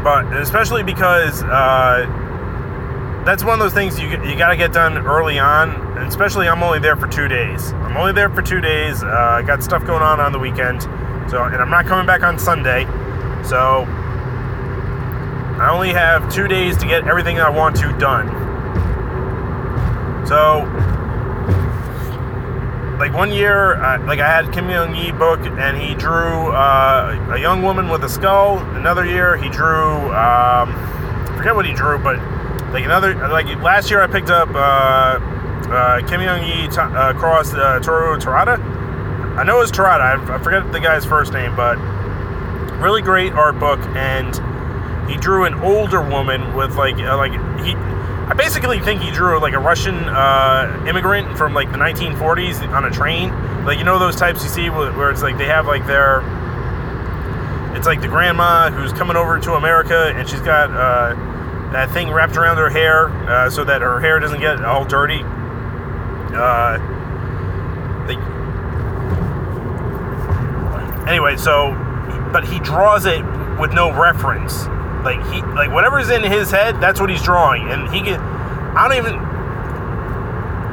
But 0.02 0.37
especially 0.37 0.82
because 0.82 1.44
uh, 1.44 2.06
that's 3.25 3.44
one 3.44 3.54
of 3.54 3.61
those 3.61 3.72
things 3.72 4.00
you 4.00 4.08
you 4.08 4.37
got 4.37 4.49
to 4.49 4.56
get 4.56 4.72
done 4.72 4.99
early 5.06 5.38
on, 5.38 5.70
and 5.96 6.08
especially 6.08 6.49
I'm 6.49 6.62
only 6.62 6.80
there 6.80 6.96
for 6.96 7.06
two 7.06 7.28
days. 7.28 7.72
I'm 7.72 7.96
only 7.96 8.12
there 8.12 8.28
for 8.28 8.42
two 8.42 8.61
days. 8.61 9.02
Uh, 9.02 9.06
I 9.06 9.42
got 9.42 9.62
stuff 9.62 9.87
going 9.87 10.02
on 10.02 10.18
on 10.18 10.32
the 10.32 10.40
weekend, 10.40 10.82
so 11.29 11.45
and 11.45 11.57
I'm 11.57 11.71
not 11.71 11.87
coming 11.87 12.07
back 12.07 12.23
on 12.23 12.38
Sunday, 12.38 12.85
so 13.45 13.87
I 15.59 15.71
only 15.71 15.91
have 15.91 16.33
two 16.33 16.49
days 16.49 16.76
to 16.79 16.87
get 16.87 17.07
everything 17.07 17.38
I 17.38 17.49
want 17.49 17.76
to 17.76 17.97
done. 17.99 18.26
So, 20.26 20.61
like 22.99 23.12
one 23.12 23.31
year, 23.31 23.75
uh, 23.75 24.05
like 24.07 24.19
I 24.21 24.29
had 24.29 24.52
Kim 24.52 24.69
Jung 24.69 24.95
Gi 24.95 25.12
book, 25.12 25.41
and 25.41 25.76
he 25.76 25.95
drew 25.95 26.52
uh, 26.52 27.33
a 27.35 27.38
young 27.38 27.62
woman 27.62 27.88
with 27.88 28.02
a 28.05 28.09
skull. 28.09 28.59
Another 28.75 29.05
year, 29.05 29.37
he 29.37 29.49
drew 29.50 30.07
um, 30.14 30.75
I 30.75 31.35
forget 31.37 31.55
what 31.55 31.67
he 31.67 31.73
drew, 31.73 31.99
but 31.99 32.17
like 32.73 32.85
another, 32.85 33.14
like 33.29 33.47
last 33.62 33.91
year 33.91 34.00
I 34.02 34.07
picked 34.07 34.31
up 34.31 34.49
uh, 34.55 35.19
uh, 35.71 36.09
Kim 36.09 36.21
Jung 36.21 36.41
Gi 36.41 36.69
t- 36.69 36.81
uh, 36.81 37.12
cross 37.14 37.52
uh, 37.55 37.79
Toru 37.81 38.19
Terada. 38.19 38.81
I 39.36 39.44
know 39.44 39.60
it's 39.60 39.70
Terada. 39.70 40.00
I, 40.00 40.34
I 40.34 40.38
forget 40.42 40.70
the 40.72 40.80
guy's 40.80 41.04
first 41.04 41.32
name, 41.32 41.56
but 41.56 41.76
really 42.80 43.02
great 43.02 43.32
art 43.32 43.58
book. 43.58 43.80
And 43.96 44.34
he 45.10 45.16
drew 45.16 45.44
an 45.44 45.54
older 45.54 46.02
woman 46.02 46.54
with 46.54 46.76
like 46.76 46.96
uh, 46.96 47.16
like 47.16 47.32
he. 47.64 47.74
I 47.74 48.34
basically 48.34 48.78
think 48.80 49.02
he 49.02 49.10
drew 49.10 49.40
like 49.40 49.52
a 49.52 49.58
Russian 49.58 49.94
uh, 49.94 50.84
immigrant 50.86 51.36
from 51.36 51.54
like 51.54 51.70
the 51.72 51.78
1940s 51.78 52.66
on 52.68 52.84
a 52.84 52.90
train. 52.90 53.30
Like 53.64 53.78
you 53.78 53.84
know 53.84 53.98
those 53.98 54.16
types 54.16 54.42
you 54.42 54.48
see 54.48 54.70
where 54.70 55.10
it's 55.10 55.22
like 55.22 55.38
they 55.38 55.46
have 55.46 55.66
like 55.66 55.86
their 55.86 56.20
it's 57.76 57.86
like 57.86 58.00
the 58.00 58.08
grandma 58.08 58.70
who's 58.70 58.92
coming 58.92 59.16
over 59.16 59.40
to 59.40 59.54
America 59.54 60.12
and 60.14 60.28
she's 60.28 60.40
got 60.40 60.70
uh, 60.70 61.14
that 61.72 61.90
thing 61.90 62.10
wrapped 62.10 62.36
around 62.36 62.58
her 62.58 62.68
hair 62.68 63.08
uh, 63.28 63.50
so 63.50 63.64
that 63.64 63.80
her 63.82 63.98
hair 63.98 64.20
doesn't 64.20 64.40
get 64.40 64.62
all 64.64 64.84
dirty. 64.84 65.22
Uh, 66.34 66.78
anyway, 71.06 71.37
so, 71.37 71.73
but 72.32 72.44
he 72.47 72.59
draws 72.61 73.06
it 73.06 73.23
with 73.59 73.73
no 73.73 73.92
reference. 73.92 74.66
like 75.04 75.21
he 75.32 75.42
like 75.42 75.71
whatever's 75.71 76.11
in 76.11 76.23
his 76.23 76.50
head, 76.50 76.80
that's 76.80 77.00
what 77.00 77.11
he's 77.11 77.23
drawing, 77.23 77.68
and 77.71 77.92
he 77.92 78.00
can. 78.00 78.21
I 78.76 78.88
don't 78.88 78.99
even. 78.99 79.32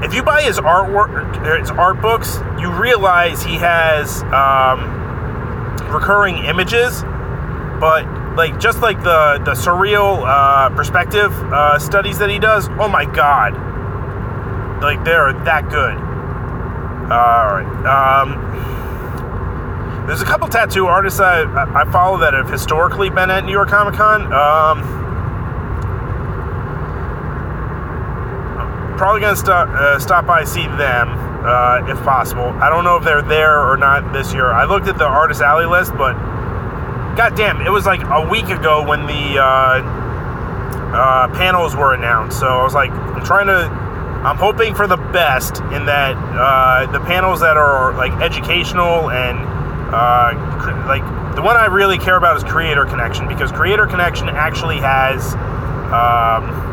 If 0.04 0.14
you 0.14 0.24
buy 0.24 0.44
his 0.44 0.58
artwork, 0.58 1.60
his 1.60 1.72
art 1.72 2.02
books, 2.02 2.40
you 2.58 2.72
realize 2.72 3.44
he 3.44 3.56
has 3.56 4.24
um, 4.32 4.80
recurring 5.92 6.46
images, 6.46 7.02
but 7.82 8.06
like 8.36 8.60
just 8.60 8.80
like 8.82 8.98
the 9.04 9.42
the 9.44 9.52
surreal 9.52 10.24
uh, 10.26 10.70
perspective 10.70 11.32
uh, 11.52 11.78
studies 11.80 12.18
that 12.20 12.30
he 12.30 12.40
does. 12.40 12.70
Oh 12.80 12.88
my 12.88 13.04
god, 13.04 13.54
like 14.82 15.04
they're 15.04 15.34
that 15.44 15.70
good. 15.70 15.98
All 17.12 17.56
right. 17.56 18.22
Um, 18.22 18.30
there's 20.10 20.22
a 20.24 20.26
couple 20.26 20.48
tattoo 20.48 20.88
artists 20.88 21.20
I, 21.20 21.44
I 21.44 21.86
follow 21.92 22.18
that 22.18 22.34
have 22.34 22.50
historically 22.50 23.12
been 23.12 23.30
at 23.30 23.46
New 23.46 23.52
York 23.52 23.70
Comic 23.70 23.94
Con. 23.94 24.24
Um, 24.34 24.82
I'm 28.58 28.98
probably 28.98 29.22
gonna 29.22 29.36
stop 29.36 29.70
uh, 29.70 30.00
stop 30.00 30.26
by 30.26 30.46
see 30.46 30.66
them 30.66 31.10
uh, 31.46 31.86
if 31.88 32.00
possible. 32.00 32.48
I 32.58 32.72
don't 32.72 32.84
know 32.84 32.98
if 32.98 33.04
they're 33.04 33.22
there 33.22 33.70
or 33.70 33.78
not 33.78 34.12
this 34.12 34.34
year. 34.34 34.52
I 34.52 34.66
looked 34.66 34.88
at 34.88 34.98
the 34.98 35.06
artist 35.06 35.42
alley 35.42 35.68
list, 35.68 35.92
but 35.96 36.14
goddamn, 37.16 37.62
it 37.62 37.70
was 37.70 37.86
like 37.86 38.02
a 38.02 38.28
week 38.28 38.50
ago 38.50 38.84
when 38.84 39.06
the 39.06 39.38
uh, 39.38 39.84
uh, 40.90 41.28
panels 41.36 41.76
were 41.76 41.94
announced. 41.94 42.40
So 42.40 42.48
I 42.48 42.64
was 42.64 42.74
like, 42.74 42.90
I'm 42.90 43.24
trying 43.24 43.46
to. 43.46 43.90
I'm 44.26 44.38
hoping 44.38 44.74
for 44.74 44.88
the 44.88 44.98
best 44.98 45.62
in 45.72 45.86
that 45.86 46.18
uh, 46.18 46.92
the 46.92 47.00
panels 47.00 47.42
that 47.42 47.58
are 47.58 47.94
like 47.94 48.12
educational 48.14 49.12
and 49.12 49.59
uh, 49.94 50.86
like 50.88 51.04
the 51.36 51.42
one 51.42 51.58
I 51.58 51.66
really 51.66 51.98
care 51.98 52.16
about 52.18 52.38
is 52.38 52.44
Creator 52.44 52.86
Connection 52.86 53.28
because 53.28 53.52
Creator 53.52 53.88
Connection 53.88 54.30
actually 54.30 54.78
has 54.78 55.34
um, 55.94 56.70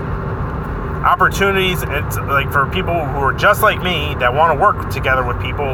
opportunities. 1.05 1.83
It's 1.83 2.17
like 2.17 2.53
for 2.53 2.67
people 2.67 3.05
who 3.07 3.19
are 3.19 3.33
just 3.33 3.63
like 3.63 3.83
me 3.83 4.15
that 4.19 4.35
want 4.35 4.57
to 4.57 4.61
work 4.61 4.91
together 4.91 5.25
with 5.25 5.41
people 5.41 5.65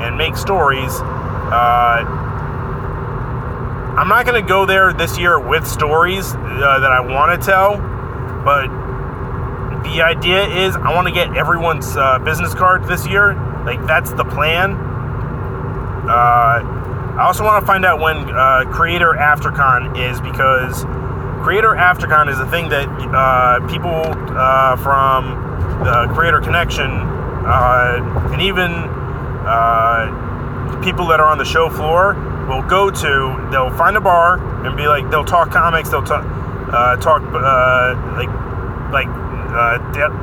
and 0.00 0.16
make 0.16 0.36
stories. 0.36 0.92
Uh, 1.00 2.04
I'm 3.98 4.08
not 4.08 4.26
going 4.26 4.40
to 4.40 4.48
go 4.48 4.64
there 4.64 4.92
this 4.92 5.18
year 5.18 5.38
with 5.38 5.66
stories 5.66 6.32
uh, 6.34 6.78
that 6.80 6.90
I 6.90 7.00
want 7.00 7.40
to 7.40 7.46
tell, 7.46 7.76
but 8.44 8.68
the 9.82 10.02
idea 10.02 10.44
is 10.44 10.76
I 10.76 10.94
want 10.94 11.06
to 11.08 11.14
get 11.14 11.36
everyone's 11.36 11.96
uh, 11.96 12.18
business 12.20 12.54
card 12.54 12.84
this 12.84 13.06
year. 13.06 13.34
Like 13.64 13.84
that's 13.86 14.12
the 14.12 14.24
plan. 14.24 14.72
Uh, 16.08 16.77
I 17.18 17.26
also 17.26 17.42
want 17.42 17.60
to 17.60 17.66
find 17.66 17.84
out 17.84 17.98
when 17.98 18.30
uh, 18.30 18.62
Creator 18.70 19.16
AfterCon 19.18 19.98
is 19.98 20.20
because 20.20 20.84
Creator 21.42 21.74
AfterCon 21.74 22.30
is 22.30 22.38
a 22.38 22.46
thing 22.46 22.68
that 22.68 22.88
uh, 22.88 23.58
people 23.66 24.06
uh, 24.38 24.76
from 24.76 25.34
the 25.82 26.14
Creator 26.14 26.42
Connection 26.42 26.88
uh, 26.88 28.30
and 28.30 28.40
even 28.40 28.70
uh, 28.70 30.78
people 30.80 31.08
that 31.08 31.18
are 31.18 31.26
on 31.26 31.38
the 31.38 31.44
show 31.44 31.68
floor 31.68 32.14
will 32.48 32.62
go 32.62 32.88
to. 32.88 33.48
They'll 33.50 33.76
find 33.76 33.96
a 33.96 34.00
bar 34.00 34.38
and 34.64 34.76
be 34.76 34.86
like, 34.86 35.10
they'll 35.10 35.24
talk 35.24 35.50
comics, 35.50 35.90
they'll 35.90 36.04
talk 36.04 36.24
uh, 36.72 36.94
talk 36.98 37.22
like 38.14 38.30
like 38.92 39.08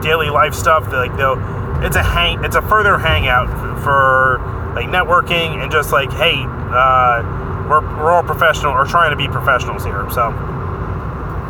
daily 0.01 0.29
life 0.29 0.53
stuff. 0.53 0.89
Like 0.93 1.13
they'll 1.17 1.35
it's 1.83 1.97
a 1.97 2.03
hang 2.03 2.41
it's 2.45 2.55
a 2.55 2.61
further 2.61 2.97
hangout 2.97 3.49
for 3.83 4.39
like 4.75 4.88
networking 4.88 5.63
and 5.63 5.72
just 5.72 5.91
like 5.91 6.12
hey 6.12 6.44
uh, 6.46 7.24
we're, 7.70 7.82
we're 7.98 8.12
all 8.12 8.24
professional 8.24 8.74
or 8.74 8.86
trying 8.86 9.10
to 9.10 9.17
be 9.17 9.27
professionals 9.27 9.84
here 9.84 10.05
so. 10.12 10.32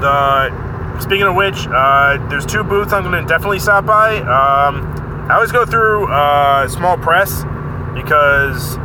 The 0.01 0.99
speaking 0.99 1.23
of 1.23 1.35
which 1.35 1.67
uh, 1.67 2.17
there's 2.29 2.45
two 2.45 2.63
booths 2.63 2.93
i'm 2.93 3.03
going 3.03 3.21
to 3.21 3.27
definitely 3.27 3.59
stop 3.59 3.85
by. 3.85 4.17
Um, 4.19 4.85
i 5.29 5.35
always 5.35 5.51
go 5.51 5.65
through 5.65 6.07
uh, 6.11 6.67
small 6.67 6.97
press 6.97 7.43
because 7.95 8.77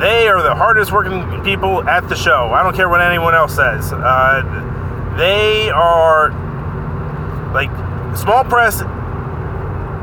they 0.00 0.28
are 0.28 0.42
the 0.42 0.54
hardest 0.54 0.92
working 0.92 1.42
people 1.42 1.82
at 1.88 2.08
the 2.08 2.14
show. 2.14 2.52
I 2.52 2.62
don't 2.62 2.74
care 2.74 2.88
what 2.88 3.00
anyone 3.00 3.34
else 3.34 3.54
says. 3.56 3.92
Uh, 3.92 4.42
they 5.16 5.70
are 5.70 6.30
like 7.52 7.70
small 8.16 8.44
press 8.44 8.80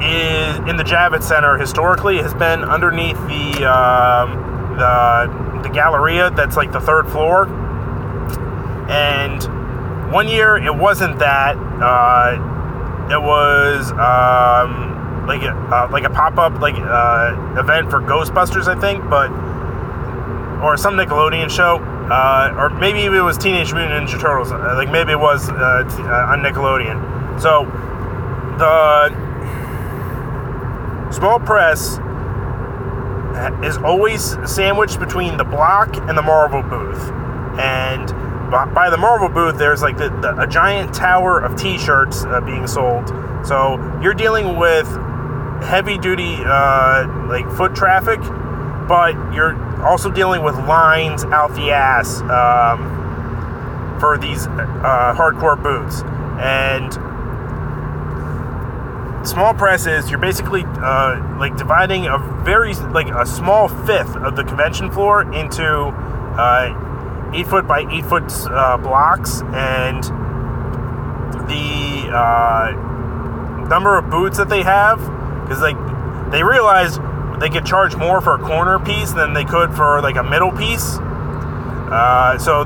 is 0.02 0.58
in 0.70 0.76
the 0.78 0.84
Javits 0.84 1.24
Center 1.24 1.58
historically 1.58 2.18
has 2.18 2.34
been 2.34 2.64
underneath 2.64 3.18
the 3.28 3.66
um, 3.66 4.78
the 4.78 5.62
the 5.64 5.70
Galleria 5.70 6.30
that's 6.32 6.58
like 6.58 6.72
the 6.72 6.82
third 6.82 7.08
floor. 7.10 7.48
And 8.90 10.12
one 10.12 10.28
year 10.28 10.58
it 10.58 10.76
wasn't 10.76 11.20
that. 11.20 11.58
Uh, 11.58 12.36
it 13.12 13.22
was 13.22 13.92
um, 13.92 15.26
like 15.28 15.42
a 15.44 15.52
uh, 15.52 15.90
like 15.92 16.04
a 16.04 16.10
pop 16.10 16.38
up 16.38 16.60
like 16.60 16.76
uh, 16.76 17.60
event 17.60 17.90
for 17.90 18.02
Ghostbusters, 18.02 18.68
I 18.68 18.80
think, 18.80 19.10
but 19.10 19.30
or 20.64 20.78
some 20.78 20.96
Nickelodeon 20.96 21.50
show. 21.50 21.78
Uh, 22.06 22.54
or 22.58 22.70
maybe 22.70 23.04
it 23.04 23.22
was 23.22 23.38
Teenage 23.38 23.74
Mutant 23.74 24.08
Ninja 24.08 24.22
Turtles. 24.22 24.52
Like 24.52 24.92
maybe 24.92 25.14
it 25.14 25.20
was 25.20 25.50
uh, 25.50 25.84
t- 25.90 26.04
uh, 26.04 26.32
on 26.32 26.42
Nickelodeon. 26.42 27.42
So 27.42 27.66
the 28.58 29.10
small 31.16 31.40
press 31.40 31.98
is 33.64 33.78
always 33.78 34.36
sandwiched 34.50 35.00
between 35.00 35.38
the 35.38 35.44
block 35.44 35.96
and 35.96 36.18
the 36.18 36.22
Marvel 36.22 36.62
booth. 36.62 37.12
And 37.60 38.10
by 38.52 38.90
the 38.90 38.98
Marvel 38.98 39.30
booth, 39.30 39.58
there's 39.58 39.82
like 39.82 39.98
the, 39.98 40.10
the, 40.10 40.40
a 40.40 40.48
giant 40.48 40.94
tower 40.94 41.40
of 41.40 41.56
T-shirts 41.60 42.26
uh, 42.26 42.42
being 42.42 42.68
sold. 42.68 43.10
So 43.46 43.76
you're 44.02 44.14
dealing 44.14 44.58
with 44.58 44.88
heavy 45.64 45.98
duty 45.98 46.38
uh, 46.46 47.08
like 47.28 47.50
foot 47.52 47.76
traffic, 47.76 48.20
but 48.88 49.14
you're 49.34 49.56
also 49.84 50.12
dealing 50.12 50.44
with 50.44 50.56
lines 50.56 51.24
out 51.26 51.54
the 51.56 51.72
ass 51.72 52.22
um, 52.22 54.00
for 54.00 54.18
these 54.18 54.48
uh, 54.48 55.14
hardcore 55.18 55.62
booths. 55.62 56.04
And 56.40 56.94
small 59.26 59.54
press 59.54 59.86
is 59.86 60.10
you're 60.10 60.20
basically 60.20 60.64
uh, 60.66 61.38
like 61.40 61.56
dividing 61.58 62.06
a 62.06 62.18
very 62.44 62.74
like 62.74 63.08
a 63.08 63.26
small 63.26 63.68
fifth 63.68 64.16
of 64.18 64.36
the 64.36 64.44
convention 64.44 64.92
floor 64.92 65.22
into 65.34 65.66
uh, 65.66 67.32
eight 67.34 67.48
foot 67.48 67.68
by 67.68 67.82
eight 67.92 68.06
foot 68.06 68.32
uh, 68.50 68.78
blocks 68.78 69.42
and 69.54 70.04
the 71.50 72.10
uh, 72.14 72.72
number 73.68 73.98
of 73.98 74.10
booths 74.10 74.38
that 74.38 74.50
they 74.50 74.64
have 74.64 75.00
because 75.44 75.62
like 75.62 75.78
they 76.32 76.44
realized 76.44 77.00
they 77.40 77.50
could 77.50 77.66
charge 77.66 77.96
more 77.96 78.22
for 78.22 78.36
a 78.36 78.40
corner 78.40 78.80
piece 78.80 79.12
than 79.12 79.34
they 79.34 79.44
could 79.44 79.74
for 79.74 80.02
like 80.02 80.16
a 80.16 80.24
middle 80.24 80.52
piece. 80.52 80.98
Uh, 80.98 82.38
so 82.38 82.64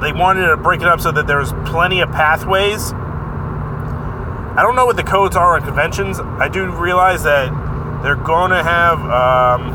they 0.00 0.12
wanted 0.12 0.46
to 0.46 0.56
break 0.56 0.80
it 0.80 0.86
up 0.86 1.00
so 1.00 1.12
that 1.12 1.26
there's 1.26 1.52
plenty 1.64 2.00
of 2.00 2.10
pathways 2.10 2.92
I 4.54 4.60
don't 4.60 4.76
know 4.76 4.84
what 4.84 4.96
the 4.96 5.02
codes 5.02 5.34
are 5.34 5.56
on 5.56 5.64
conventions. 5.64 6.20
I 6.20 6.46
do 6.46 6.70
realize 6.70 7.22
that 7.22 7.50
they're 8.02 8.16
going 8.16 8.50
to 8.50 8.62
have 8.62 9.00
um, 9.00 9.72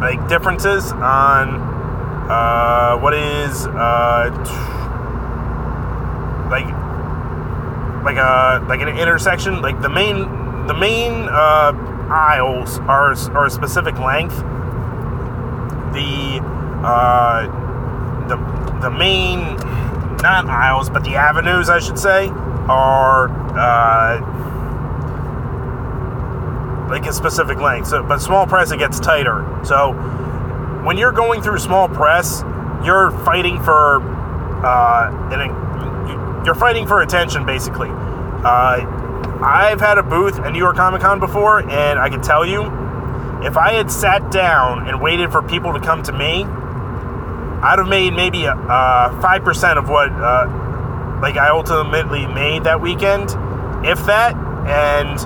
like 0.00 0.26
differences 0.28 0.90
on 0.90 1.54
uh, 2.28 2.98
what 2.98 3.14
is 3.14 3.68
uh, 3.68 4.30
like 6.50 6.66
like 8.02 8.16
a 8.16 8.66
like 8.68 8.80
an 8.80 8.88
intersection. 8.98 9.62
Like 9.62 9.80
the 9.80 9.88
main 9.88 10.66
the 10.66 10.74
main 10.74 11.28
uh, 11.28 11.72
aisles 12.10 12.80
are 12.80 13.12
are 13.30 13.46
a 13.46 13.50
specific 13.50 13.96
length. 14.00 14.38
The 15.92 16.40
uh, 16.82 17.46
the 18.26 18.36
the 18.80 18.90
main 18.90 19.56
not 20.20 20.46
aisles 20.46 20.90
but 20.90 21.04
the 21.04 21.14
avenues 21.14 21.70
I 21.70 21.78
should 21.78 21.98
say 21.98 22.30
are 22.70 23.28
uh, 23.58 24.20
like 26.88 27.04
a 27.06 27.12
specific 27.12 27.58
length. 27.58 27.88
So, 27.88 28.02
but 28.02 28.18
small 28.20 28.46
press 28.46 28.70
it 28.70 28.78
gets 28.78 29.00
tighter. 29.00 29.44
So 29.64 29.92
when 30.84 30.96
you're 30.96 31.12
going 31.12 31.42
through 31.42 31.58
small 31.58 31.88
press, 31.88 32.42
you're 32.84 33.10
fighting 33.24 33.60
for 33.62 34.00
uh, 34.64 35.10
an, 35.32 36.44
you're 36.46 36.54
fighting 36.54 36.86
for 36.86 37.02
attention 37.02 37.44
basically. 37.44 37.90
Uh, 37.90 38.86
I've 39.42 39.80
had 39.80 39.98
a 39.98 40.02
booth 40.02 40.38
at 40.38 40.52
New 40.52 40.58
York 40.58 40.76
Comic 40.76 41.02
Con 41.02 41.18
before, 41.18 41.60
and 41.60 41.98
I 41.98 42.08
can 42.08 42.22
tell 42.22 42.46
you, 42.46 42.62
if 43.42 43.56
I 43.56 43.72
had 43.72 43.90
sat 43.90 44.30
down 44.30 44.86
and 44.88 45.00
waited 45.00 45.32
for 45.32 45.42
people 45.42 45.72
to 45.72 45.80
come 45.80 46.02
to 46.04 46.12
me, 46.12 46.44
I'd 46.44 47.78
have 47.78 47.88
made 47.88 48.12
maybe 48.14 48.46
uh, 48.46 49.20
five 49.20 49.42
percent 49.44 49.78
of 49.78 49.88
what 49.88 50.10
uh, 50.12 50.46
like 51.20 51.36
I 51.36 51.50
ultimately 51.50 52.26
made 52.26 52.64
that 52.64 52.80
weekend, 52.80 53.30
if 53.84 54.04
that. 54.06 54.34
And 54.66 55.18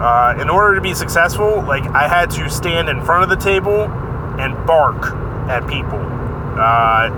uh, 0.00 0.40
in 0.40 0.48
order 0.48 0.74
to 0.74 0.80
be 0.80 0.94
successful, 0.94 1.62
like 1.62 1.84
I 1.86 2.08
had 2.08 2.30
to 2.32 2.48
stand 2.50 2.88
in 2.88 3.02
front 3.02 3.24
of 3.24 3.30
the 3.30 3.42
table 3.42 3.84
and 4.38 4.54
bark 4.66 5.12
at 5.48 5.66
people. 5.68 5.98
Uh, 5.98 7.10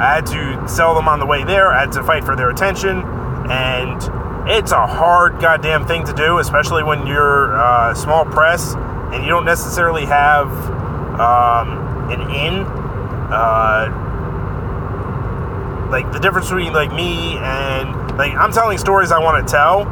I 0.00 0.14
had 0.14 0.26
to 0.26 0.68
sell 0.68 0.94
them 0.94 1.08
on 1.08 1.18
the 1.18 1.26
way 1.26 1.44
there. 1.44 1.68
I 1.68 1.80
had 1.80 1.92
to 1.92 2.02
fight 2.02 2.24
for 2.24 2.36
their 2.36 2.50
attention, 2.50 3.02
and 3.50 4.00
it's 4.48 4.72
a 4.72 4.86
hard 4.86 5.40
goddamn 5.40 5.86
thing 5.86 6.04
to 6.06 6.12
do, 6.12 6.38
especially 6.38 6.82
when 6.82 7.06
you're 7.06 7.54
uh, 7.56 7.94
small 7.94 8.24
press 8.24 8.74
and 9.12 9.24
you 9.24 9.28
don't 9.28 9.44
necessarily 9.44 10.06
have 10.06 10.48
um, 11.20 12.10
an 12.10 12.20
in. 12.30 12.64
Uh, 13.32 13.99
like 15.90 16.10
the 16.12 16.18
difference 16.18 16.48
between 16.48 16.72
like 16.72 16.92
me 16.92 17.36
and 17.38 18.16
like 18.16 18.32
I'm 18.32 18.52
telling 18.52 18.78
stories 18.78 19.12
I 19.12 19.18
want 19.18 19.46
to 19.46 19.50
tell. 19.50 19.82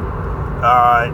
Uh, 0.63 1.05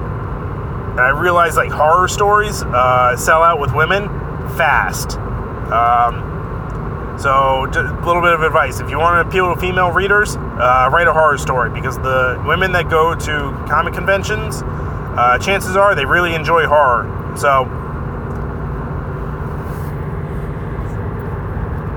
and 0.92 1.02
I 1.02 1.10
realize 1.10 1.58
like 1.58 1.72
horror 1.72 2.08
stories 2.08 2.64
uh, 2.64 3.18
sell 3.18 3.44
out 3.44 3.60
with 3.60 3.74
women 3.74 4.08
fast. 4.56 5.18
Um, 5.70 6.34
so, 7.20 7.66
a 7.66 8.06
little 8.06 8.22
bit 8.22 8.34
of 8.34 8.44
advice: 8.44 8.80
if 8.80 8.90
you 8.90 9.00
want 9.00 9.24
to 9.24 9.28
appeal 9.28 9.54
to 9.54 9.60
female 9.60 9.92
readers, 9.92 10.36
uh, 10.36 10.90
write 10.92 11.08
a 11.08 11.14
horror 11.14 11.38
story 11.38 11.70
because 11.70 11.98
the 11.98 12.42
women 12.46 12.72
that 12.74 12.90
go 12.90 13.16
to 13.16 13.66
comic 13.70 13.94
conventions, 13.94 14.62
uh, 14.64 15.38
chances 15.40 15.76
are 15.76 15.96
they 15.96 16.06
really 16.06 16.36
enjoy 16.36 16.66
horror. 16.66 17.36
So, 17.38 17.66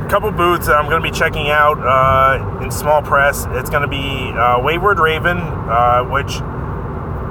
couple 0.08 0.30
booths 0.32 0.66
that 0.66 0.76
I'm 0.76 0.88
going 0.88 1.02
to 1.02 1.10
be 1.10 1.16
checking 1.16 1.50
out 1.50 1.78
uh, 1.78 2.62
in 2.62 2.70
small 2.70 3.02
press. 3.02 3.46
It's 3.50 3.70
going 3.70 3.82
to 3.82 3.88
be 3.88 4.32
uh, 4.32 4.58
Wayward 4.60 4.98
Raven, 4.98 5.36
uh, 5.36 6.04
which 6.04 6.40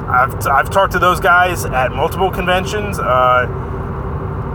I've, 0.10 0.48
I've 0.48 0.70
talked 0.70 0.94
to 0.94 1.00
those 1.00 1.20
guys 1.20 1.66
at 1.66 1.92
multiple 1.92 2.30
conventions. 2.30 3.00
Uh, 3.00 3.48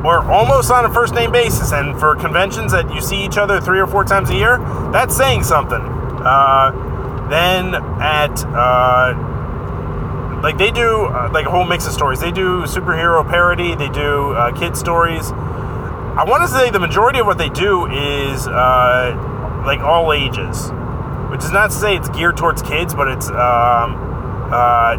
we're 0.05 0.25
almost 0.25 0.71
on 0.71 0.85
a 0.85 0.93
first 0.93 1.15
name 1.15 1.33
basis, 1.33 1.73
and 1.73 1.99
for 1.99 2.17
conventions 2.17 2.73
that 2.73 2.93
you 2.95 3.01
see 3.01 3.25
each 3.25 3.37
other 3.37 3.61
three 3.61 3.81
or 3.81 3.87
four 3.87 4.05
times 4.05 4.31
a 4.31 4.35
year, 4.35 4.59
that's 4.93 5.17
saying 5.17 5.43
something. 5.43 5.81
Uh, 5.81 7.29
then 7.29 7.75
at 8.01 8.45
uh, 8.47 9.15
like 10.43 10.59
they 10.59 10.71
do 10.71 11.09
like 11.33 11.47
a 11.47 11.51
whole 11.51 11.65
mix 11.65 11.87
of 11.87 11.93
stories. 11.93 12.21
They 12.21 12.33
do 12.33 12.63
superhero 12.63 13.29
parody. 13.29 13.75
They 13.75 13.89
do 13.89 14.37
kid 14.59 14.77
stories. 14.77 15.33
I 16.15 16.25
want 16.25 16.43
to 16.43 16.49
say 16.49 16.69
the 16.69 16.79
majority 16.79 17.21
of 17.21 17.27
what 17.27 17.39
they 17.39 17.49
do 17.49 17.87
is 17.87 18.47
uh, 18.47 19.63
like 19.65 19.81
all 19.81 20.13
ages, 20.13 20.71
which 21.31 21.43
is 21.43 21.51
not 21.51 21.71
to 21.71 21.77
say 21.77 21.97
it's 21.97 22.11
geared 22.11 22.37
towards 22.37 22.61
kids, 22.61 22.95
but 22.95 23.09
it's 23.09 23.31
um, 23.31 23.97
uh, 24.53 24.99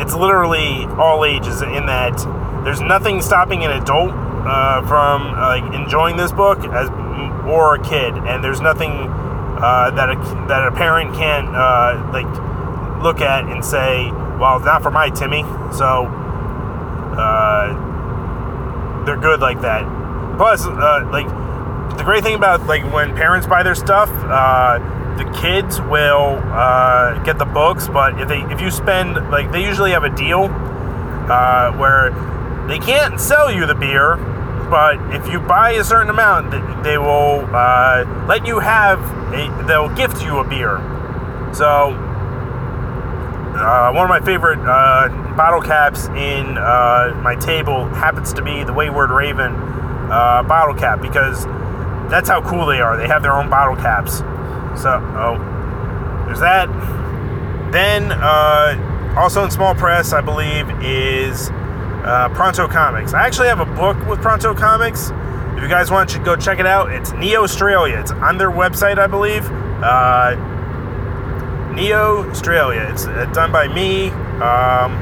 it's 0.00 0.14
literally 0.14 0.86
all 0.96 1.26
ages 1.26 1.60
in 1.60 1.84
that 1.84 2.16
there's 2.64 2.80
nothing 2.80 3.20
stopping 3.20 3.62
an 3.62 3.72
adult 3.72 4.12
uh, 4.12 4.86
from 4.86 5.34
uh, 5.34 5.60
like 5.60 5.74
enjoying 5.74 6.16
this 6.16 6.32
book 6.32 6.64
as 6.72 6.88
or 7.46 7.74
a 7.74 7.84
kid, 7.84 8.14
and 8.14 8.42
there's 8.42 8.62
nothing 8.62 8.90
uh, 8.90 9.90
that 9.90 10.08
a 10.08 10.14
that 10.48 10.66
a 10.66 10.72
parent 10.72 11.14
can't 11.14 11.48
uh, 11.48 12.08
like 12.10 12.24
look 13.02 13.20
at 13.20 13.44
and 13.44 13.62
say, 13.62 14.10
"Well, 14.40 14.56
it's 14.56 14.64
not 14.64 14.82
for 14.82 14.90
my 14.90 15.10
Timmy." 15.10 15.42
So 15.76 16.08
they're 19.04 19.20
good 19.20 19.40
like 19.40 19.60
that. 19.62 19.84
Plus, 20.36 20.66
uh, 20.66 21.08
like 21.12 21.26
the 21.96 22.04
great 22.04 22.22
thing 22.22 22.34
about 22.34 22.66
like 22.66 22.82
when 22.92 23.14
parents 23.14 23.46
buy 23.46 23.62
their 23.62 23.74
stuff, 23.74 24.08
uh, 24.10 24.78
the 25.16 25.24
kids 25.40 25.80
will 25.82 26.40
uh, 26.44 27.22
get 27.22 27.38
the 27.38 27.44
books, 27.44 27.88
but 27.88 28.20
if 28.20 28.28
they 28.28 28.40
if 28.52 28.60
you 28.60 28.70
spend 28.70 29.14
like 29.30 29.52
they 29.52 29.62
usually 29.62 29.90
have 29.92 30.04
a 30.04 30.14
deal 30.14 30.48
where 31.78 32.10
they 32.68 32.78
can't 32.78 33.20
sell 33.20 33.52
you 33.52 33.66
the 33.66 33.74
beer, 33.74 34.16
but 34.72 34.96
if 35.14 35.28
you 35.28 35.38
buy 35.38 35.72
a 35.72 35.84
certain 35.84 36.08
amount, 36.08 36.50
they 36.82 36.96
will 36.96 37.44
uh, 37.52 38.24
let 38.26 38.46
you 38.46 38.58
have 38.58 38.98
a. 39.34 39.64
They'll 39.66 39.94
gift 39.94 40.24
you 40.24 40.38
a 40.38 40.48
beer. 40.48 40.78
So, 41.52 41.92
uh, 43.54 43.92
one 43.92 44.04
of 44.04 44.08
my 44.08 44.20
favorite 44.20 44.60
uh, 44.60 45.08
bottle 45.36 45.60
caps 45.60 46.06
in 46.08 46.56
uh, 46.56 47.18
my 47.22 47.34
table 47.36 47.86
happens 47.88 48.32
to 48.32 48.42
be 48.42 48.64
the 48.64 48.72
Wayward 48.72 49.10
Raven 49.10 49.52
uh, 49.52 50.42
bottle 50.42 50.74
cap 50.74 51.00
because 51.00 51.44
that's 52.10 52.28
how 52.28 52.40
cool 52.42 52.66
they 52.66 52.80
are. 52.80 52.96
They 52.96 53.08
have 53.08 53.22
their 53.22 53.32
own 53.32 53.50
bottle 53.50 53.76
caps. 53.76 54.18
So, 54.80 54.90
oh, 55.16 56.24
there's 56.26 56.40
that. 56.40 56.68
Then, 57.72 58.12
uh, 58.12 59.14
also 59.16 59.44
in 59.44 59.50
small 59.50 59.74
press, 59.74 60.12
I 60.12 60.20
believe, 60.20 60.68
is 60.82 61.50
uh, 61.50 62.30
Pronto 62.34 62.68
Comics. 62.68 63.12
I 63.12 63.26
actually 63.26 63.48
have 63.48 63.60
a 63.60 63.66
book 63.66 63.96
with 64.06 64.20
Pronto 64.20 64.54
Comics. 64.54 65.10
If 65.56 65.62
you 65.62 65.68
guys 65.68 65.90
want 65.90 66.08
to 66.10 66.18
go 66.18 66.36
check 66.36 66.58
it 66.58 66.66
out, 66.66 66.90
it's 66.90 67.12
Neo 67.12 67.42
Australia. 67.42 67.98
It's 67.98 68.12
on 68.12 68.38
their 68.38 68.50
website, 68.50 68.98
I 68.98 69.06
believe. 69.06 69.44
Neo 71.74 72.28
Australia. 72.30 72.86
It's 72.90 73.06
uh, 73.06 73.24
done 73.32 73.50
by 73.52 73.68
me, 73.68 74.10
um, 74.40 74.92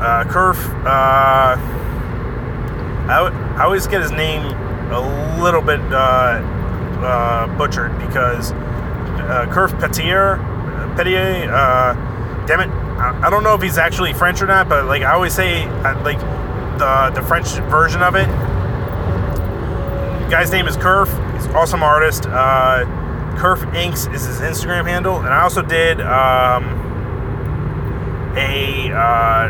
uh, 0.00 0.24
Kerf. 0.28 0.58
Uh, 0.84 1.56
I, 3.08 3.54
I 3.56 3.64
always 3.64 3.86
get 3.86 4.02
his 4.02 4.10
name 4.10 4.42
a 4.92 5.42
little 5.42 5.62
bit 5.62 5.80
uh, 5.80 5.94
uh, 7.02 7.46
butchered 7.56 7.96
because 7.98 8.52
uh, 8.52 9.46
Kerf 9.50 9.72
Petier, 9.74 10.38
Petier, 10.96 11.48
uh, 11.50 11.94
damn 12.46 12.60
it, 12.60 12.68
I 12.98 13.30
don't 13.30 13.44
know 13.44 13.54
if 13.54 13.62
he's 13.62 13.78
actually 13.78 14.12
French 14.12 14.42
or 14.42 14.46
not, 14.46 14.68
but 14.68 14.86
like 14.86 15.02
I 15.02 15.12
always 15.12 15.34
say, 15.34 15.68
like 16.02 16.18
the 16.78 17.12
the 17.14 17.22
French 17.26 17.48
version 17.70 18.02
of 18.02 18.16
it. 18.16 18.26
The 20.24 20.30
guy's 20.30 20.50
name 20.50 20.66
is 20.66 20.76
Kerf. 20.76 21.08
He's 21.34 21.46
awesome 21.54 21.82
artist. 21.82 22.26
Kerf 23.38 23.62
Inks 23.72 24.06
is 24.08 24.26
his 24.26 24.40
Instagram 24.40 24.84
handle, 24.88 25.18
and 25.18 25.28
I 25.28 25.42
also 25.42 25.62
did 25.62 26.00
um, 26.00 26.64
a 28.36 28.90
uh, 28.92 29.46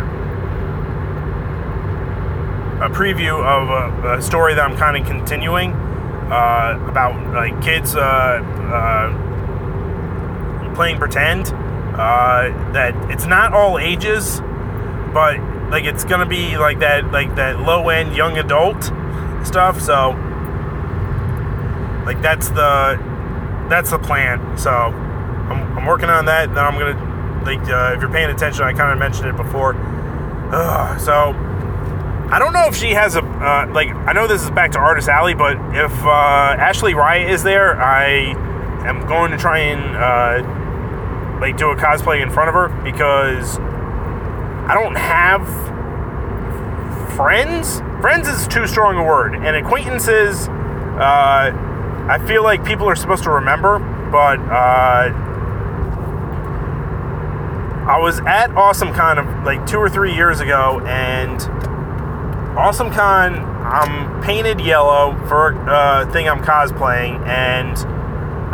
a 2.85 2.91
preview 2.91 3.43
of 3.43 3.71
a, 4.05 4.19
a 4.19 4.23
story 4.23 4.55
that 4.55 4.71
I'm 4.71 4.77
kind 4.77 4.97
of 4.99 5.07
continuing 5.07 5.73
uh, 5.73 6.79
about 6.87 7.17
like 7.33 7.63
kids 7.63 7.97
uh, 7.97 8.01
uh, 8.03 9.25
playing 10.75 10.99
pretend 10.99 11.47
uh, 11.95 12.51
that 12.73 12.95
it's 13.11 13.25
not 13.25 13.55
all 13.55 13.79
ages, 13.79 14.41
but 15.15 15.41
like 15.71 15.85
it's 15.85 16.05
gonna 16.05 16.27
be 16.27 16.59
like 16.59 16.81
that 16.81 17.11
like 17.11 17.37
that 17.37 17.61
low 17.61 17.89
end 17.89 18.15
young 18.15 18.37
adult 18.37 18.93
stuff. 19.47 19.81
So 19.81 20.11
like 22.05 22.21
that's 22.21 22.51
the 22.51 23.08
that's 23.69 23.91
the 23.91 23.99
plan. 23.99 24.59
So 24.59 24.71
I'm, 24.71 25.79
I'm 25.79 25.87
working 25.87 26.11
on 26.11 26.27
that. 26.27 26.49
Then 26.55 26.65
I'm 26.65 26.79
gonna 26.79 27.45
like 27.45 27.61
uh, 27.69 27.95
if 27.95 28.01
you're 28.01 28.11
paying 28.11 28.31
attention, 28.31 28.65
I 28.65 28.73
kind 28.73 28.93
of 28.93 28.99
mentioned 28.99 29.29
it 29.29 29.37
before. 29.37 29.75
Uh, 30.51 30.97
so 30.99 31.35
I 32.31 32.39
don't 32.39 32.53
know 32.53 32.67
if 32.69 32.77
she 32.77 32.91
has 32.91 33.17
a 33.17 33.23
uh, 33.23 33.71
like. 33.73 33.89
I 33.89 34.13
know 34.13 34.27
this 34.27 34.43
is 34.43 34.51
back 34.51 34.73
to 34.73 34.79
Artist 34.79 35.09
Alley, 35.09 35.35
but 35.35 35.57
if 35.75 35.93
uh, 36.05 36.57
Ashley 36.59 36.95
Riot 36.95 37.31
is 37.31 37.43
there, 37.43 37.81
I 37.81 38.35
am 38.87 39.07
going 39.07 39.31
to 39.31 39.39
try 39.39 39.59
and 39.59 39.97
uh, 39.97 41.41
like 41.41 41.57
do 41.57 41.71
a 41.71 41.77
cosplay 41.77 42.23
in 42.23 42.31
front 42.31 42.49
of 42.49 42.55
her 42.55 42.69
because 42.83 43.59
I 43.59 44.75
don't 44.75 44.97
have 44.97 45.47
friends. 47.17 47.81
Friends 48.01 48.29
is 48.29 48.47
too 48.47 48.67
strong 48.67 48.97
a 48.97 49.03
word, 49.03 49.35
and 49.35 49.57
acquaintances. 49.57 50.49
Uh, 50.49 51.68
I 52.09 52.19
feel 52.27 52.43
like 52.43 52.65
people 52.65 52.89
are 52.89 52.97
supposed 52.97 53.25
to 53.25 53.31
remember, 53.31 53.79
but 54.11 54.39
uh, 54.41 55.13
I 57.87 57.99
was 58.01 58.21
at 58.21 58.51
AwesomeCon 58.51 59.19
of 59.19 59.45
like 59.45 59.67
two 59.67 59.79
or 59.79 59.89
three 59.89 60.15
years 60.15 60.41
ago, 60.41 60.81
and 60.87 61.39
AwesomeCon, 62.57 63.45
I'm 63.65 64.23
painted 64.23 64.61
yellow 64.61 65.17
for 65.29 65.53
a 65.53 65.71
uh, 65.71 66.13
thing 66.13 66.29
I'm 66.29 66.41
cosplaying, 66.41 67.27
and 67.27 67.77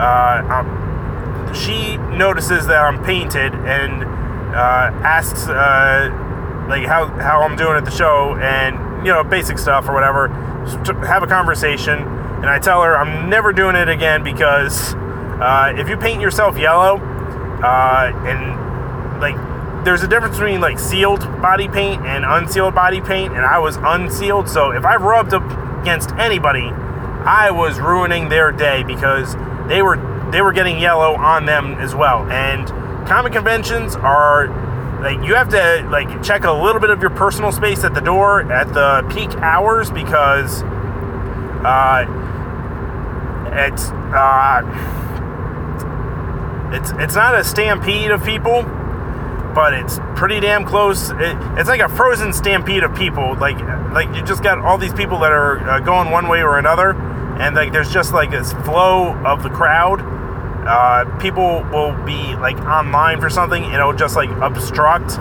uh, 0.00 0.02
I'm 0.02 1.54
she 1.54 1.96
notices 1.96 2.66
that 2.66 2.82
I'm 2.82 3.02
painted 3.04 3.54
and 3.54 4.02
uh, 4.54 4.90
asks 5.02 5.48
uh, 5.48 6.66
like 6.68 6.86
how 6.86 7.06
how 7.06 7.42
I'm 7.42 7.56
doing 7.56 7.76
at 7.76 7.84
the 7.84 7.90
show 7.90 8.36
and 8.36 9.06
you 9.06 9.12
know 9.12 9.22
basic 9.22 9.58
stuff 9.58 9.88
or 9.88 9.94
whatever. 9.94 10.28
Have 11.06 11.22
a 11.22 11.26
conversation, 11.26 12.00
and 12.36 12.46
I 12.46 12.58
tell 12.58 12.82
her 12.82 12.96
I'm 12.96 13.28
never 13.28 13.52
doing 13.52 13.76
it 13.76 13.88
again 13.88 14.22
because 14.22 14.94
uh, 14.94 15.72
if 15.76 15.88
you 15.88 15.96
paint 15.96 16.20
yourself 16.20 16.56
yellow 16.58 16.98
uh, 17.62 18.12
and 18.26 19.20
like 19.20 19.36
there's 19.84 20.02
a 20.02 20.08
difference 20.08 20.36
between 20.36 20.60
like 20.60 20.78
sealed 20.78 21.20
body 21.42 21.68
paint 21.68 22.04
and 22.04 22.24
unsealed 22.24 22.74
body 22.74 23.00
paint, 23.00 23.34
and 23.34 23.44
I 23.44 23.58
was 23.58 23.76
unsealed, 23.76 24.48
so 24.48 24.70
if 24.70 24.84
I 24.84 24.96
rubbed 24.96 25.34
up 25.34 25.44
against 25.80 26.10
anybody, 26.12 26.70
I 27.24 27.50
was 27.50 27.78
ruining 27.78 28.28
their 28.28 28.50
day 28.50 28.82
because 28.82 29.34
they 29.68 29.82
were 29.82 29.96
they 30.30 30.42
were 30.42 30.52
getting 30.52 30.78
yellow 30.78 31.14
on 31.14 31.46
them 31.46 31.74
as 31.74 31.94
well. 31.94 32.28
And 32.30 32.66
comic 33.06 33.34
conventions 33.34 33.94
are 33.96 34.48
like 35.02 35.22
you 35.26 35.34
have 35.34 35.50
to 35.50 35.86
like 35.90 36.22
check 36.22 36.44
a 36.44 36.52
little 36.52 36.80
bit 36.80 36.90
of 36.90 37.00
your 37.00 37.10
personal 37.10 37.52
space 37.52 37.84
at 37.84 37.94
the 37.94 38.00
door 38.00 38.50
at 38.50 38.72
the 38.72 39.06
peak 39.14 39.30
hours 39.36 39.90
because 39.90 40.62
uh, 41.64 42.04
it's 43.52 43.90
uh, 43.90 44.62
it's 46.72 46.90
it's 46.92 47.14
not 47.14 47.34
a 47.34 47.44
stampede 47.44 48.10
of 48.10 48.24
people, 48.24 48.62
but 49.54 49.72
it's 49.72 49.98
pretty 50.16 50.40
damn 50.40 50.64
close. 50.64 51.10
It, 51.10 51.36
it's 51.58 51.68
like 51.68 51.80
a 51.80 51.88
frozen 51.88 52.32
stampede 52.32 52.82
of 52.82 52.94
people. 52.94 53.36
Like 53.36 53.58
like 53.92 54.14
you 54.14 54.22
just 54.22 54.42
got 54.42 54.58
all 54.58 54.76
these 54.76 54.92
people 54.92 55.18
that 55.20 55.32
are 55.32 55.58
uh, 55.68 55.80
going 55.80 56.10
one 56.10 56.28
way 56.28 56.42
or 56.42 56.58
another, 56.58 56.94
and 57.40 57.54
like 57.54 57.72
there's 57.72 57.92
just 57.92 58.12
like 58.12 58.30
this 58.30 58.52
flow 58.52 59.14
of 59.24 59.42
the 59.42 59.50
crowd. 59.50 60.00
Uh, 60.66 61.04
people 61.18 61.62
will 61.72 61.92
be 62.04 62.34
like 62.36 62.56
online 62.58 63.20
for 63.20 63.30
something, 63.30 63.62
and 63.64 63.74
it'll 63.74 63.92
just 63.92 64.16
like 64.16 64.30
obstruct. 64.42 65.18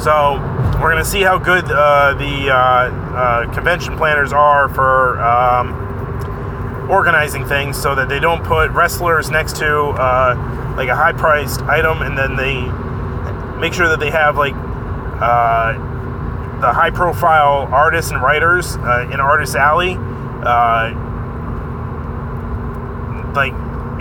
So 0.00 0.38
we're 0.80 0.90
gonna 0.90 1.04
see 1.04 1.22
how 1.22 1.38
good 1.38 1.64
uh, 1.64 2.14
the 2.14 2.50
uh, 2.50 2.56
uh, 2.56 3.54
convention 3.54 3.96
planners 3.96 4.32
are 4.32 4.68
for. 4.68 5.20
Um, 5.20 5.88
organizing 6.88 7.44
things 7.44 7.80
so 7.80 7.94
that 7.94 8.08
they 8.08 8.18
don't 8.18 8.42
put 8.44 8.70
wrestlers 8.70 9.30
next 9.30 9.56
to 9.56 9.88
uh, 9.88 10.74
like 10.76 10.88
a 10.88 10.96
high 10.96 11.12
priced 11.12 11.60
item 11.62 12.02
and 12.02 12.16
then 12.16 12.34
they 12.34 12.62
make 13.60 13.74
sure 13.74 13.88
that 13.88 14.00
they 14.00 14.10
have 14.10 14.36
like 14.36 14.54
uh, 14.54 15.72
the 16.60 16.72
high 16.72 16.90
profile 16.90 17.68
artists 17.70 18.10
and 18.10 18.22
writers 18.22 18.76
uh, 18.76 19.08
in 19.12 19.20
Artist 19.20 19.54
Alley 19.54 19.96
like 23.34 23.52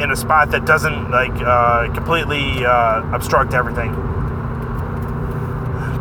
in 0.01 0.12
a 0.12 0.15
spot 0.15 0.51
that 0.51 0.65
doesn't 0.65 1.12
like 1.12 1.93
completely 1.93 2.63
obstruct 2.63 3.53
everything 3.53 3.91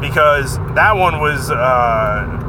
because 0.00 0.58
that 0.74 0.96
one 0.96 1.20
was 1.20 1.50
a 1.50 2.46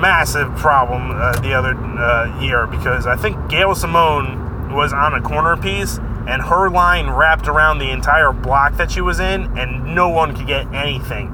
massive 0.00 0.54
problem 0.56 1.10
uh, 1.12 1.32
the 1.40 1.54
other 1.54 1.74
uh, 1.74 2.40
year 2.42 2.66
because 2.66 3.06
I 3.06 3.16
think 3.16 3.48
Gail 3.48 3.74
Simone 3.74 4.72
was 4.74 4.92
on 4.92 5.14
a 5.14 5.20
corner 5.20 5.56
piece 5.56 5.98
and 6.26 6.42
her 6.42 6.68
line 6.70 7.08
wrapped 7.10 7.48
around 7.48 7.78
the 7.78 7.90
entire 7.90 8.32
block 8.32 8.76
that 8.76 8.90
she 8.90 9.00
was 9.00 9.20
in 9.20 9.56
and 9.58 9.94
no 9.94 10.08
one 10.08 10.34
could 10.34 10.46
get 10.46 10.72
anything. 10.74 11.28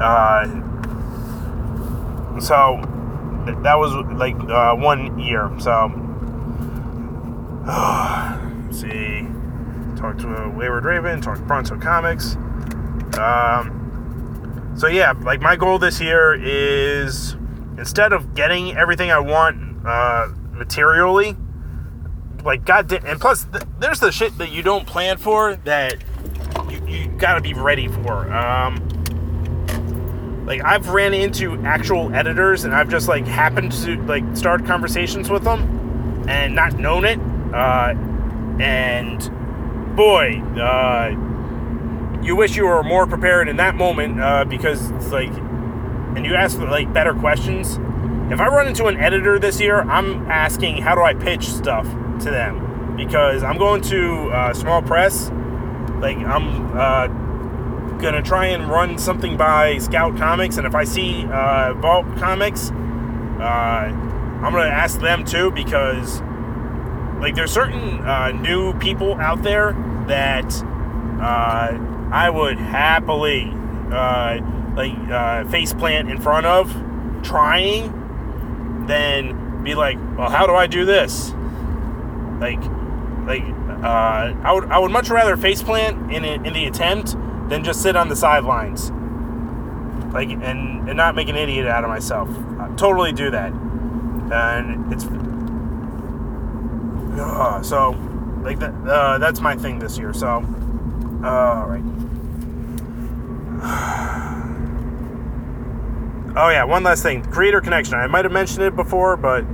Uh, 0.00 0.44
so 2.40 2.80
that 3.62 3.74
was 3.78 3.92
like 4.12 4.36
uh, 4.48 4.74
one 4.74 5.18
year. 5.18 5.50
So 5.58 5.88
see, 8.70 9.26
talk 9.96 10.18
to 10.18 10.34
a 10.36 10.50
Wayward 10.50 10.84
Raven, 10.84 11.20
talk 11.20 11.38
to 11.38 11.44
Pronto 11.44 11.78
Comics. 11.78 12.36
Um, 13.18 13.83
so 14.76 14.86
yeah, 14.88 15.12
like 15.12 15.40
my 15.40 15.56
goal 15.56 15.78
this 15.78 16.00
year 16.00 16.34
is 16.34 17.36
instead 17.78 18.12
of 18.12 18.34
getting 18.34 18.76
everything 18.76 19.10
I 19.10 19.18
want 19.18 19.86
uh, 19.86 20.28
materially, 20.52 21.36
like 22.44 22.64
God, 22.64 22.92
and 22.92 23.20
plus 23.20 23.44
th- 23.44 23.64
there's 23.78 24.00
the 24.00 24.10
shit 24.10 24.36
that 24.38 24.50
you 24.50 24.62
don't 24.62 24.86
plan 24.86 25.16
for 25.16 25.56
that 25.64 26.02
you, 26.70 26.86
you 26.86 27.08
gotta 27.18 27.40
be 27.40 27.54
ready 27.54 27.88
for. 27.88 28.32
Um, 28.32 28.76
like 30.46 30.62
I've 30.62 30.88
ran 30.88 31.14
into 31.14 31.56
actual 31.64 32.14
editors 32.14 32.64
and 32.64 32.74
I've 32.74 32.88
just 32.88 33.08
like 33.08 33.26
happened 33.26 33.72
to 33.84 33.96
like 34.02 34.24
start 34.36 34.66
conversations 34.66 35.30
with 35.30 35.44
them 35.44 36.26
and 36.28 36.54
not 36.54 36.78
known 36.78 37.04
it. 37.04 37.18
Uh, 37.54 37.94
and 38.60 39.96
boy, 39.96 40.40
uh, 40.60 41.14
you 42.24 42.34
wish 42.34 42.56
you 42.56 42.66
were 42.66 42.82
more 42.82 43.06
prepared 43.06 43.48
in 43.48 43.56
that 43.58 43.74
moment 43.74 44.20
uh, 44.20 44.44
because 44.44 44.90
it's 44.92 45.10
like 45.10 45.32
and 46.16 46.24
you 46.24 46.34
ask 46.34 46.58
like 46.58 46.92
better 46.92 47.12
questions, 47.12 47.78
if 48.32 48.40
I 48.40 48.46
run 48.48 48.68
into 48.68 48.86
an 48.86 48.96
editor 48.96 49.38
this 49.38 49.60
year, 49.60 49.82
I'm 49.82 50.30
asking 50.30 50.78
how 50.78 50.94
do 50.94 51.02
I 51.02 51.14
pitch 51.14 51.48
stuff 51.48 51.86
to 52.20 52.30
them 52.30 52.96
because 52.96 53.42
I'm 53.42 53.58
going 53.58 53.82
to 53.82 54.30
uh, 54.30 54.54
small 54.54 54.80
press. 54.80 55.30
Like 56.00 56.16
I'm 56.18 56.76
uh, 56.76 57.08
gonna 57.98 58.22
try 58.22 58.46
and 58.46 58.68
run 58.68 58.98
something 58.98 59.36
by 59.36 59.78
Scout 59.78 60.16
Comics, 60.16 60.56
and 60.56 60.66
if 60.66 60.74
I 60.74 60.84
see 60.84 61.26
uh, 61.26 61.74
Vault 61.74 62.06
Comics, 62.16 62.70
uh, 62.70 62.74
I'm 63.42 64.52
gonna 64.52 64.64
ask 64.64 65.00
them 65.00 65.24
too 65.24 65.50
because 65.50 66.20
like 67.20 67.34
there's 67.34 67.52
certain 67.52 68.00
uh, 68.00 68.30
new 68.32 68.72
people 68.78 69.14
out 69.14 69.42
there 69.42 69.72
that 70.06 70.54
uh, 71.20 71.93
I 72.14 72.30
would 72.30 72.58
happily 72.58 73.52
like 74.74 74.92
uh, 75.10 75.44
face 75.46 75.72
plant 75.72 76.10
in 76.10 76.20
front 76.20 76.46
of 76.46 76.72
trying, 77.22 78.86
then 78.86 79.62
be 79.62 79.74
like, 79.74 79.96
well, 80.16 80.30
how 80.30 80.46
do 80.46 80.54
I 80.54 80.66
do 80.66 80.84
this? 80.84 81.32
Like, 82.40 82.62
like 83.26 83.42
uh, 83.82 84.34
I 84.42 84.52
would 84.52 84.64
I 84.70 84.78
would 84.78 84.90
much 84.90 85.10
rather 85.10 85.36
face 85.36 85.62
plant 85.62 86.12
in 86.12 86.24
in 86.24 86.52
the 86.52 86.66
attempt 86.66 87.16
than 87.48 87.64
just 87.64 87.82
sit 87.82 87.96
on 87.96 88.08
the 88.08 88.16
sidelines, 88.16 88.90
like 90.12 90.30
and 90.30 90.88
and 90.88 90.96
not 90.96 91.14
make 91.14 91.28
an 91.28 91.36
idiot 91.36 91.66
out 91.66 91.84
of 91.84 91.90
myself. 91.90 92.28
I 92.58 92.68
totally 92.76 93.12
do 93.12 93.30
that, 93.30 93.52
and 93.52 94.92
it's 94.92 95.04
uh, 97.20 97.62
so 97.62 97.90
like 98.42 98.58
that. 98.58 98.74
Uh, 98.86 99.18
that's 99.18 99.40
my 99.40 99.56
thing 99.56 99.78
this 99.78 99.96
year. 99.96 100.12
So, 100.12 100.44
uh, 101.22 101.28
all 101.28 101.66
right. 101.66 102.03
Oh 106.36 106.48
yeah, 106.48 106.64
one 106.64 106.82
last 106.82 107.04
thing. 107.04 107.22
Creator 107.22 107.60
Connection. 107.60 107.94
I 107.94 108.08
might 108.08 108.24
have 108.24 108.32
mentioned 108.32 108.64
it 108.64 108.74
before, 108.74 109.16
but 109.16 109.44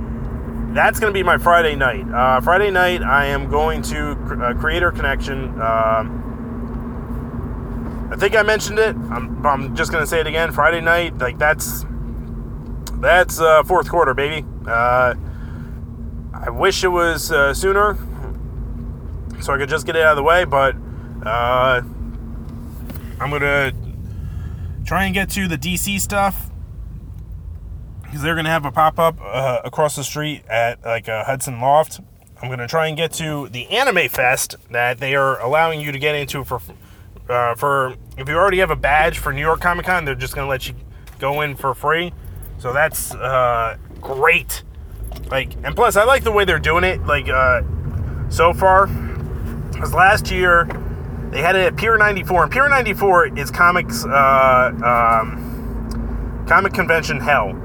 that's 0.73 0.99
going 0.99 1.13
to 1.13 1.17
be 1.17 1.21
my 1.21 1.37
Friday 1.37 1.75
night. 1.75 2.09
Uh, 2.11 2.41
Friday 2.41 2.71
night, 2.71 3.03
I 3.03 3.27
am 3.27 3.51
going 3.51 3.83
to 3.83 4.13
uh, 4.13 4.55
Creator 4.55 4.91
Connection. 4.93 5.61
Uh, 5.61 6.03
I 8.11 8.15
think 8.17 8.35
I 8.35 8.41
mentioned 8.41 8.79
it. 8.79 8.95
I'm, 8.95 9.45
I'm 9.45 9.75
just 9.75 9.91
going 9.91 10.01
to 10.01 10.07
say 10.07 10.21
it 10.21 10.27
again. 10.27 10.51
Friday 10.51 10.81
night, 10.81 11.19
like 11.19 11.37
that's 11.37 11.85
that's 12.95 13.39
uh, 13.39 13.61
fourth 13.63 13.87
quarter, 13.87 14.15
baby. 14.15 14.43
Uh, 14.65 15.13
I 16.33 16.49
wish 16.49 16.83
it 16.83 16.87
was 16.87 17.31
uh, 17.31 17.53
sooner, 17.53 17.95
so 19.39 19.53
I 19.53 19.57
could 19.59 19.69
just 19.69 19.85
get 19.85 19.95
it 19.95 20.01
out 20.01 20.13
of 20.13 20.17
the 20.17 20.23
way. 20.23 20.45
But 20.45 20.75
I'm 23.21 23.29
gonna 23.29 23.71
try 24.91 25.05
and 25.05 25.13
get 25.13 25.29
to 25.29 25.47
the 25.47 25.57
DC 25.57 26.01
stuff 26.01 26.49
because 28.03 28.21
they're 28.21 28.35
going 28.35 28.43
to 28.43 28.51
have 28.51 28.65
a 28.65 28.71
pop 28.73 28.99
up 28.99 29.17
uh, 29.21 29.61
across 29.63 29.95
the 29.95 30.03
street 30.03 30.43
at 30.49 30.83
like 30.83 31.07
a 31.07 31.23
Hudson 31.23 31.61
Loft. 31.61 32.01
I'm 32.41 32.49
going 32.49 32.59
to 32.59 32.67
try 32.67 32.87
and 32.87 32.97
get 32.97 33.13
to 33.13 33.47
the 33.47 33.69
Anime 33.69 34.09
Fest 34.09 34.57
that 34.69 34.97
they 34.97 35.15
are 35.15 35.39
allowing 35.39 35.79
you 35.79 35.93
to 35.93 35.97
get 35.97 36.15
into 36.15 36.43
for 36.43 36.59
uh, 37.29 37.55
for 37.55 37.95
if 38.17 38.27
you 38.27 38.35
already 38.35 38.57
have 38.57 38.69
a 38.69 38.75
badge 38.75 39.17
for 39.17 39.31
New 39.31 39.39
York 39.39 39.61
Comic 39.61 39.85
Con, 39.85 40.03
they're 40.03 40.13
just 40.13 40.35
going 40.35 40.45
to 40.45 40.49
let 40.49 40.67
you 40.67 40.75
go 41.19 41.39
in 41.39 41.55
for 41.55 41.73
free. 41.73 42.11
So 42.57 42.73
that's 42.73 43.15
uh, 43.15 43.77
great. 44.01 44.63
Like, 45.29 45.55
and 45.63 45.73
plus, 45.73 45.95
I 45.95 46.03
like 46.03 46.25
the 46.25 46.33
way 46.33 46.43
they're 46.43 46.59
doing 46.59 46.83
it. 46.83 47.01
Like, 47.05 47.29
uh, 47.29 47.61
so 48.27 48.51
far, 48.53 48.87
because 49.71 49.93
last 49.93 50.29
year 50.29 50.65
they 51.31 51.41
had 51.41 51.55
it 51.55 51.65
at 51.65 51.75
Pier 51.77 51.97
94, 51.97 52.43
and 52.43 52.51
Pier 52.51 52.69
94 52.69 53.37
is 53.37 53.51
comics, 53.51 54.05
uh, 54.05 54.71
um, 54.83 56.45
comic 56.47 56.73
convention 56.73 57.19
hell 57.19 57.55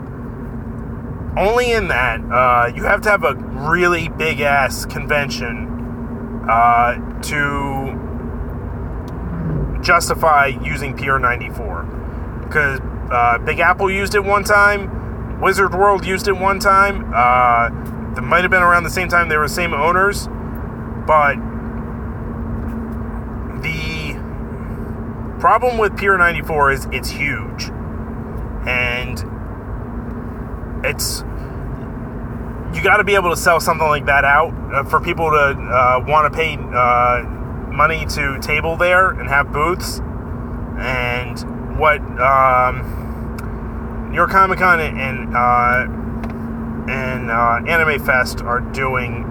only 1.36 1.72
in 1.72 1.88
that 1.88 2.20
uh, 2.32 2.72
you 2.74 2.84
have 2.84 3.02
to 3.02 3.10
have 3.10 3.24
a 3.24 3.34
really 3.68 4.08
big 4.08 4.40
ass 4.40 4.86
convention 4.86 5.66
uh, 6.48 6.94
to 7.20 7.92
justify 9.82 10.46
using 10.46 10.96
Pier 10.96 11.18
94. 11.18 11.82
Because 12.44 12.80
uh, 13.10 13.38
Big 13.38 13.60
Apple 13.60 13.90
used 13.90 14.14
it 14.14 14.24
one 14.24 14.44
time, 14.44 15.40
Wizard 15.40 15.74
World 15.74 16.06
used 16.06 16.26
it 16.28 16.32
one 16.32 16.58
time. 16.58 17.12
Uh, 17.14 17.68
might 18.22 18.42
have 18.42 18.50
been 18.50 18.62
around 18.62 18.84
the 18.84 18.90
same 18.90 19.08
time 19.08 19.28
they 19.28 19.36
were 19.36 19.46
the 19.46 19.54
same 19.54 19.74
owners, 19.74 20.26
but 21.06 21.36
the 23.62 24.14
problem 25.38 25.78
with 25.78 25.96
Pier 25.96 26.16
94 26.16 26.70
is 26.72 26.86
it's 26.92 27.08
huge. 27.08 27.70
And 28.66 29.22
it's 30.84 31.22
you 32.74 32.82
got 32.82 32.98
to 32.98 33.04
be 33.04 33.14
able 33.14 33.30
to 33.30 33.36
sell 33.36 33.60
something 33.60 33.86
like 33.86 34.06
that 34.06 34.24
out 34.24 34.52
uh, 34.72 34.84
for 34.84 35.00
people 35.00 35.30
to 35.30 35.36
uh, 35.36 36.04
want 36.06 36.30
to 36.30 36.36
pay 36.36 36.56
uh, 36.56 37.22
money 37.72 38.04
to 38.06 38.38
table 38.40 38.76
there 38.76 39.10
and 39.10 39.28
have 39.28 39.52
booths. 39.52 40.00
And 40.78 41.78
what 41.78 42.00
um, 42.20 44.10
your 44.12 44.26
Comic 44.26 44.58
Con 44.58 44.80
and 44.80 45.34
uh, 45.34 45.86
and 46.90 47.30
uh, 47.30 47.60
Anime 47.66 48.04
Fest 48.04 48.42
are 48.42 48.60
doing, 48.60 49.24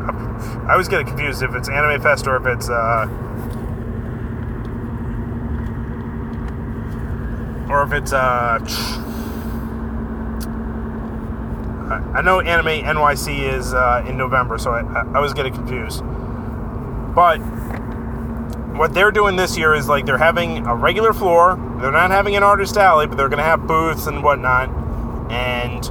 I 0.68 0.74
always 0.74 0.88
get 0.88 1.06
confused 1.08 1.42
if 1.42 1.54
it's 1.56 1.70
Anime 1.70 2.02
Fest 2.02 2.28
or 2.28 2.36
if 2.38 2.46
it's 2.46 2.70
or 7.76 7.84
if 7.84 7.92
it's 7.92 8.14
uh, 8.14 8.60
I 12.16 12.22
know 12.22 12.40
Anime 12.40 12.86
NYC 12.86 13.54
is 13.54 13.74
uh, 13.74 14.06
in 14.08 14.18
November, 14.18 14.58
so 14.58 14.72
I, 14.72 15.04
I 15.14 15.20
was 15.20 15.34
getting 15.34 15.54
confused. 15.54 16.02
But 17.14 17.40
what 18.78 18.94
they're 18.94 19.12
doing 19.12 19.36
this 19.36 19.58
year 19.58 19.74
is 19.76 19.88
like 19.88 20.06
they're 20.06 20.18
having 20.18 20.66
a 20.66 20.74
regular 20.74 21.14
floor. 21.14 21.56
They're 21.82 21.92
not 21.92 22.12
having 22.12 22.36
an 22.36 22.44
artist 22.44 22.78
alley, 22.78 23.08
but 23.08 23.18
they're 23.18 23.30
going 23.30 23.40
to 23.40 23.44
have 23.44 23.68
booths 23.68 24.08
and 24.08 24.24
whatnot. 24.24 24.70
And 25.30 25.84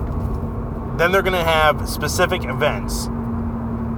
then 0.98 1.12
they're 1.12 1.22
going 1.22 1.32
to 1.34 1.44
have 1.44 1.88
specific 1.88 2.44
events. 2.44 3.08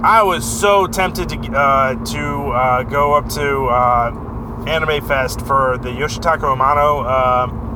I 0.03 0.21
was 0.23 0.45
so 0.45 0.87
tempted 0.87 1.29
to 1.29 1.37
uh, 1.57 2.05
to 2.05 2.51
uh, 2.51 2.83
go 2.83 3.13
up 3.13 3.29
to 3.29 3.65
uh, 3.65 4.65
Anime 4.67 5.05
Fest 5.07 5.41
for 5.41 5.77
the 5.77 5.89
Yoshitaka 5.89 6.41
Amano 6.41 7.66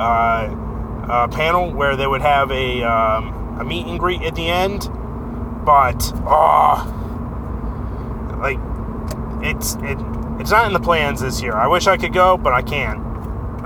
uh, 0.00 1.06
uh, 1.08 1.12
uh, 1.12 1.28
panel, 1.28 1.72
where 1.72 1.96
they 1.96 2.06
would 2.06 2.22
have 2.22 2.50
a 2.50 2.82
um, 2.82 3.58
a 3.60 3.64
meet 3.64 3.86
and 3.86 3.98
greet 3.98 4.22
at 4.22 4.34
the 4.34 4.48
end. 4.48 4.88
But 5.64 6.12
oh, 6.26 6.84
like 8.40 8.58
it's 9.44 9.74
it 9.76 9.98
it's 10.40 10.50
not 10.50 10.66
in 10.66 10.72
the 10.72 10.80
plans 10.80 11.20
this 11.20 11.42
year. 11.42 11.54
I 11.54 11.66
wish 11.66 11.86
I 11.86 11.96
could 11.96 12.12
go, 12.12 12.36
but 12.36 12.52
I 12.52 12.62
can't. 12.62 13.04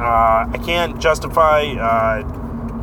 I 0.03 0.59
can't 0.65 0.99
justify 0.99 2.23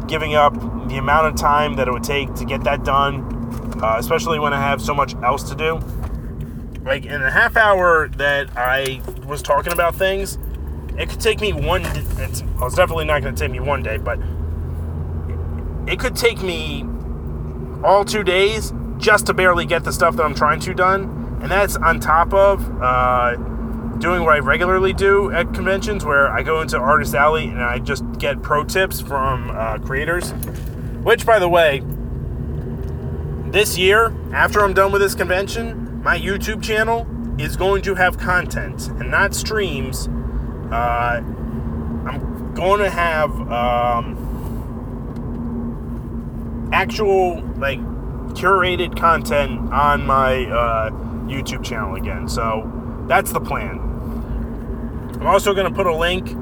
giving 0.08 0.36
up 0.36 0.54
the 0.88 0.98
amount 0.98 1.28
of 1.28 1.36
time 1.36 1.76
that 1.78 1.88
it 1.88 1.92
would 1.92 2.04
take 2.04 2.34
to 2.36 2.46
get 2.46 2.64
that 2.64 2.84
done 2.84 3.38
uh, 3.82 3.96
especially 3.98 4.40
when 4.40 4.54
I 4.54 4.60
have 4.60 4.82
so 4.82 4.94
much 4.94 5.16
else 5.16 5.44
to 5.50 5.56
do. 5.56 5.80
Like 6.84 7.06
in 7.06 7.22
the 7.22 7.32
half 7.32 7.58
hour 7.58 8.08
that 8.18 8.50
I 8.56 9.02
was 9.26 9.42
talking 9.42 9.74
about 9.74 9.96
things, 9.96 10.38
it 10.98 11.10
could 11.10 11.20
take 11.20 11.40
me 11.40 11.54
one. 11.54 11.86
It's, 11.86 12.44
well, 12.44 12.68
it's 12.68 12.76
definitely 12.76 13.06
not 13.06 13.22
going 13.22 13.36
to 13.36 13.40
take 13.40 13.52
me 13.52 13.60
one 13.60 13.84
day, 13.84 13.98
but 13.98 14.20
it 15.88 16.00
could 16.00 16.16
take 16.16 16.42
me 16.42 16.86
all 17.84 18.04
two 18.04 18.24
days 18.24 18.74
just 18.98 19.28
to 19.28 19.34
barely 19.34 19.66
get 19.66 19.84
the 19.84 19.94
stuff 19.94 20.16
that 20.16 20.24
I'm 20.24 20.36
trying 20.36 20.60
to 20.62 20.74
done, 20.74 21.40
and 21.42 21.52
that's 21.52 21.76
on 21.76 22.00
top 22.00 22.34
of 22.34 22.82
uh, 22.82 23.36
doing 24.00 24.24
what 24.24 24.34
I 24.34 24.40
regularly 24.40 24.94
do 24.94 25.32
at 25.32 25.54
conventions, 25.54 26.04
where 26.04 26.30
I 26.30 26.42
go 26.42 26.62
into 26.62 26.78
Artist 26.78 27.14
Alley 27.14 27.46
and 27.46 27.62
I 27.62 27.80
just 27.80 28.04
get 28.18 28.42
pro 28.42 28.64
tips 28.64 29.00
from 29.00 29.52
uh, 29.52 29.78
creators. 29.80 30.32
Which, 31.04 31.26
by 31.26 31.40
the 31.40 31.48
way, 31.48 31.84
this 33.52 33.78
year, 33.78 34.14
after 34.34 34.60
I'm 34.62 34.74
done 34.74 34.92
with 34.92 35.02
this 35.02 35.16
convention, 35.16 36.04
my 36.04 36.18
YouTube 36.18 36.62
channel 36.62 37.08
is 37.40 37.56
going 37.56 37.82
to 37.84 37.96
have 37.96 38.18
content 38.18 38.88
and 38.88 39.12
not 39.12 39.34
streams. 39.34 40.10
Uh, 40.72 41.22
I'm 42.08 42.54
going 42.54 42.80
to 42.82 42.90
have 42.90 43.32
um, 43.52 44.16
actual, 46.72 47.42
like, 47.58 47.80
curated 48.36 48.98
content 48.98 49.72
on 49.72 50.06
my 50.06 50.46
uh, 50.46 50.90
YouTube 51.28 51.64
channel 51.64 51.96
again. 51.96 52.28
So 52.28 52.70
that's 53.08 53.32
the 53.32 53.40
plan. 53.40 53.80
I'm 55.20 55.28
also 55.28 55.54
going 55.54 55.68
to 55.68 55.74
put 55.76 55.88
a 55.88 55.96
link 55.96 56.36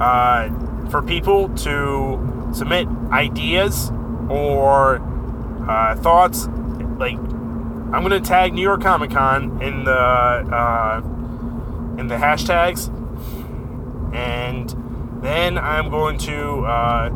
uh, 0.00 0.50
for 0.90 1.02
people 1.02 1.48
to 1.56 2.50
submit 2.52 2.86
ideas 3.10 3.90
or 4.28 5.00
uh, 5.68 5.96
thoughts, 5.96 6.46
like 6.98 7.16
I'm 7.16 8.02
gonna 8.02 8.20
tag 8.20 8.52
New 8.52 8.62
York 8.62 8.82
Comic 8.82 9.10
Con 9.10 9.62
in 9.62 9.84
the 9.84 9.92
uh, 9.92 11.00
in 11.98 12.08
the 12.08 12.16
hashtags, 12.16 12.88
and 14.14 15.22
then 15.22 15.58
I'm 15.58 15.90
going 15.90 16.18
to 16.18 16.60
uh, 16.66 17.10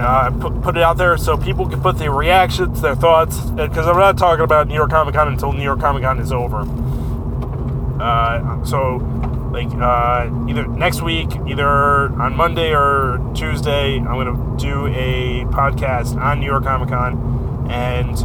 uh, 0.00 0.30
put, 0.38 0.62
put 0.62 0.76
it 0.76 0.82
out 0.82 0.96
there 0.96 1.16
so 1.16 1.36
people 1.36 1.68
can 1.68 1.80
put 1.80 1.98
their 1.98 2.10
reactions, 2.10 2.80
their 2.80 2.94
thoughts, 2.94 3.40
because 3.50 3.86
I'm 3.86 3.96
not 3.96 4.18
talking 4.18 4.44
about 4.44 4.68
New 4.68 4.74
York 4.74 4.90
Comic 4.90 5.14
Con 5.14 5.28
until 5.28 5.52
New 5.52 5.62
York 5.62 5.80
Comic 5.80 6.02
Con 6.02 6.18
is 6.18 6.32
over. 6.32 6.66
Uh, 8.00 8.64
so 8.64 8.96
like 9.52 9.72
uh, 9.74 10.30
either 10.48 10.66
next 10.66 11.02
week, 11.02 11.30
either 11.46 11.68
on 12.20 12.36
Monday 12.36 12.74
or 12.74 13.18
Tuesday, 13.34 13.96
I'm 13.96 14.04
gonna 14.04 14.56
do 14.58 14.86
a 14.88 15.44
podcast 15.46 16.16
on 16.16 16.40
New 16.40 16.46
York 16.46 16.64
Comic 16.64 16.90
Con 16.90 17.68
and 17.70 18.16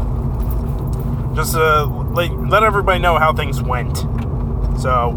just 1.36 1.56
uh, 1.56 1.88
like 1.88 2.32
let 2.32 2.64
everybody 2.64 3.00
know 3.00 3.18
how 3.18 3.34
things 3.34 3.62
went. 3.62 3.98
So, 4.80 5.12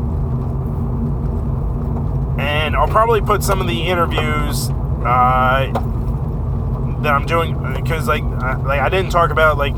and 2.47 2.77
I'll 2.77 2.87
probably 2.87 3.21
put 3.21 3.43
some 3.43 3.61
of 3.61 3.67
the 3.67 3.83
interviews 3.83 4.71
uh, 5.05 5.69
that 7.03 7.13
I'm 7.13 7.27
doing 7.27 7.75
because 7.75 8.07
like 8.07 8.23
I, 8.23 8.57
like 8.63 8.81
I 8.81 8.89
didn't 8.89 9.11
talk 9.11 9.31
about 9.31 9.59
like 9.59 9.75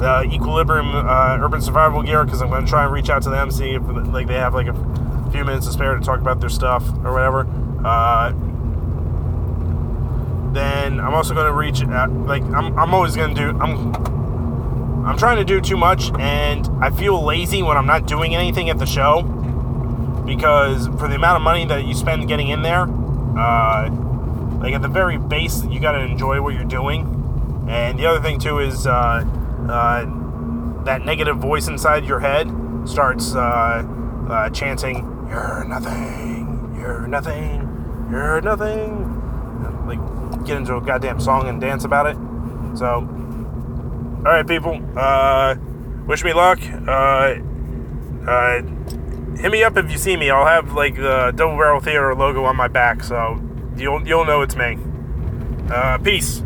the 0.00 0.22
Equilibrium 0.24 0.94
uh, 0.94 1.38
Urban 1.40 1.60
Survival 1.62 2.02
Gear 2.02 2.24
because 2.24 2.42
I'm 2.42 2.48
going 2.48 2.64
to 2.64 2.70
try 2.70 2.84
and 2.84 2.92
reach 2.92 3.08
out 3.08 3.22
to 3.22 3.30
them 3.30 3.52
see 3.52 3.70
if 3.70 3.82
like 3.86 4.26
they 4.26 4.34
have 4.34 4.52
like 4.52 4.66
a 4.66 5.30
few 5.30 5.44
minutes 5.44 5.66
to 5.66 5.72
spare 5.72 5.96
to 5.96 6.04
talk 6.04 6.20
about 6.20 6.40
their 6.40 6.48
stuff 6.48 6.82
or 7.04 7.12
whatever. 7.12 7.46
Uh, 7.84 8.32
then 10.52 10.98
I'm 10.98 11.14
also 11.14 11.34
going 11.34 11.46
to 11.46 11.52
reach 11.52 11.82
out, 11.82 12.10
like 12.10 12.42
I'm, 12.42 12.76
I'm 12.76 12.94
always 12.94 13.14
going 13.14 13.32
to 13.34 13.40
do 13.52 13.58
I'm 13.60 13.94
I'm 15.06 15.16
trying 15.16 15.36
to 15.36 15.44
do 15.44 15.60
too 15.60 15.76
much 15.76 16.10
and 16.18 16.68
I 16.80 16.90
feel 16.90 17.24
lazy 17.24 17.62
when 17.62 17.76
I'm 17.76 17.86
not 17.86 18.06
doing 18.06 18.34
anything 18.34 18.70
at 18.70 18.78
the 18.78 18.86
show 18.86 19.22
because 20.28 20.86
for 20.98 21.08
the 21.08 21.16
amount 21.16 21.36
of 21.36 21.42
money 21.42 21.64
that 21.64 21.86
you 21.86 21.94
spend 21.94 22.28
getting 22.28 22.48
in 22.48 22.62
there, 22.62 22.82
uh, 22.82 23.90
like 24.60 24.74
at 24.74 24.82
the 24.82 24.88
very 24.88 25.16
base, 25.16 25.64
you 25.64 25.80
got 25.80 25.92
to 25.92 26.00
enjoy 26.00 26.40
what 26.40 26.54
you're 26.54 26.64
doing. 26.64 27.66
And 27.68 27.98
the 27.98 28.06
other 28.06 28.20
thing 28.20 28.38
too 28.38 28.60
is 28.60 28.86
uh, 28.86 29.24
uh, 29.68 30.84
that 30.84 31.04
negative 31.04 31.38
voice 31.38 31.66
inside 31.66 32.04
your 32.04 32.20
head 32.20 32.48
starts 32.84 33.34
uh, 33.34 33.84
uh, 34.30 34.50
chanting 34.50 35.16
you're 35.28 35.64
nothing. 35.64 36.74
You're 36.78 37.06
nothing. 37.06 38.08
You're 38.10 38.40
nothing. 38.40 39.86
Like, 39.86 40.46
get 40.46 40.56
into 40.56 40.76
a 40.76 40.80
goddamn 40.80 41.20
song 41.20 41.48
and 41.48 41.60
dance 41.60 41.84
about 41.84 42.06
it. 42.06 42.16
So, 42.78 42.86
all 42.86 44.22
right, 44.22 44.46
people. 44.46 44.78
Wish 46.06 46.24
me 46.24 46.32
luck. 46.32 46.60
Uh, 46.88 47.34
hit 49.38 49.52
me 49.52 49.62
up 49.62 49.76
if 49.76 49.90
you 49.90 49.98
see 49.98 50.16
me. 50.16 50.30
I'll 50.30 50.46
have 50.46 50.72
like 50.72 50.96
the 50.96 51.32
Double 51.34 51.56
Barrel 51.56 51.80
Theater 51.80 52.14
logo 52.14 52.44
on 52.44 52.56
my 52.56 52.68
back, 52.68 53.02
so 53.02 53.40
you'll 53.76 54.06
you'll 54.06 54.24
know 54.24 54.42
it's 54.42 54.56
me. 54.56 54.78
Uh, 55.70 55.98
peace. 55.98 56.42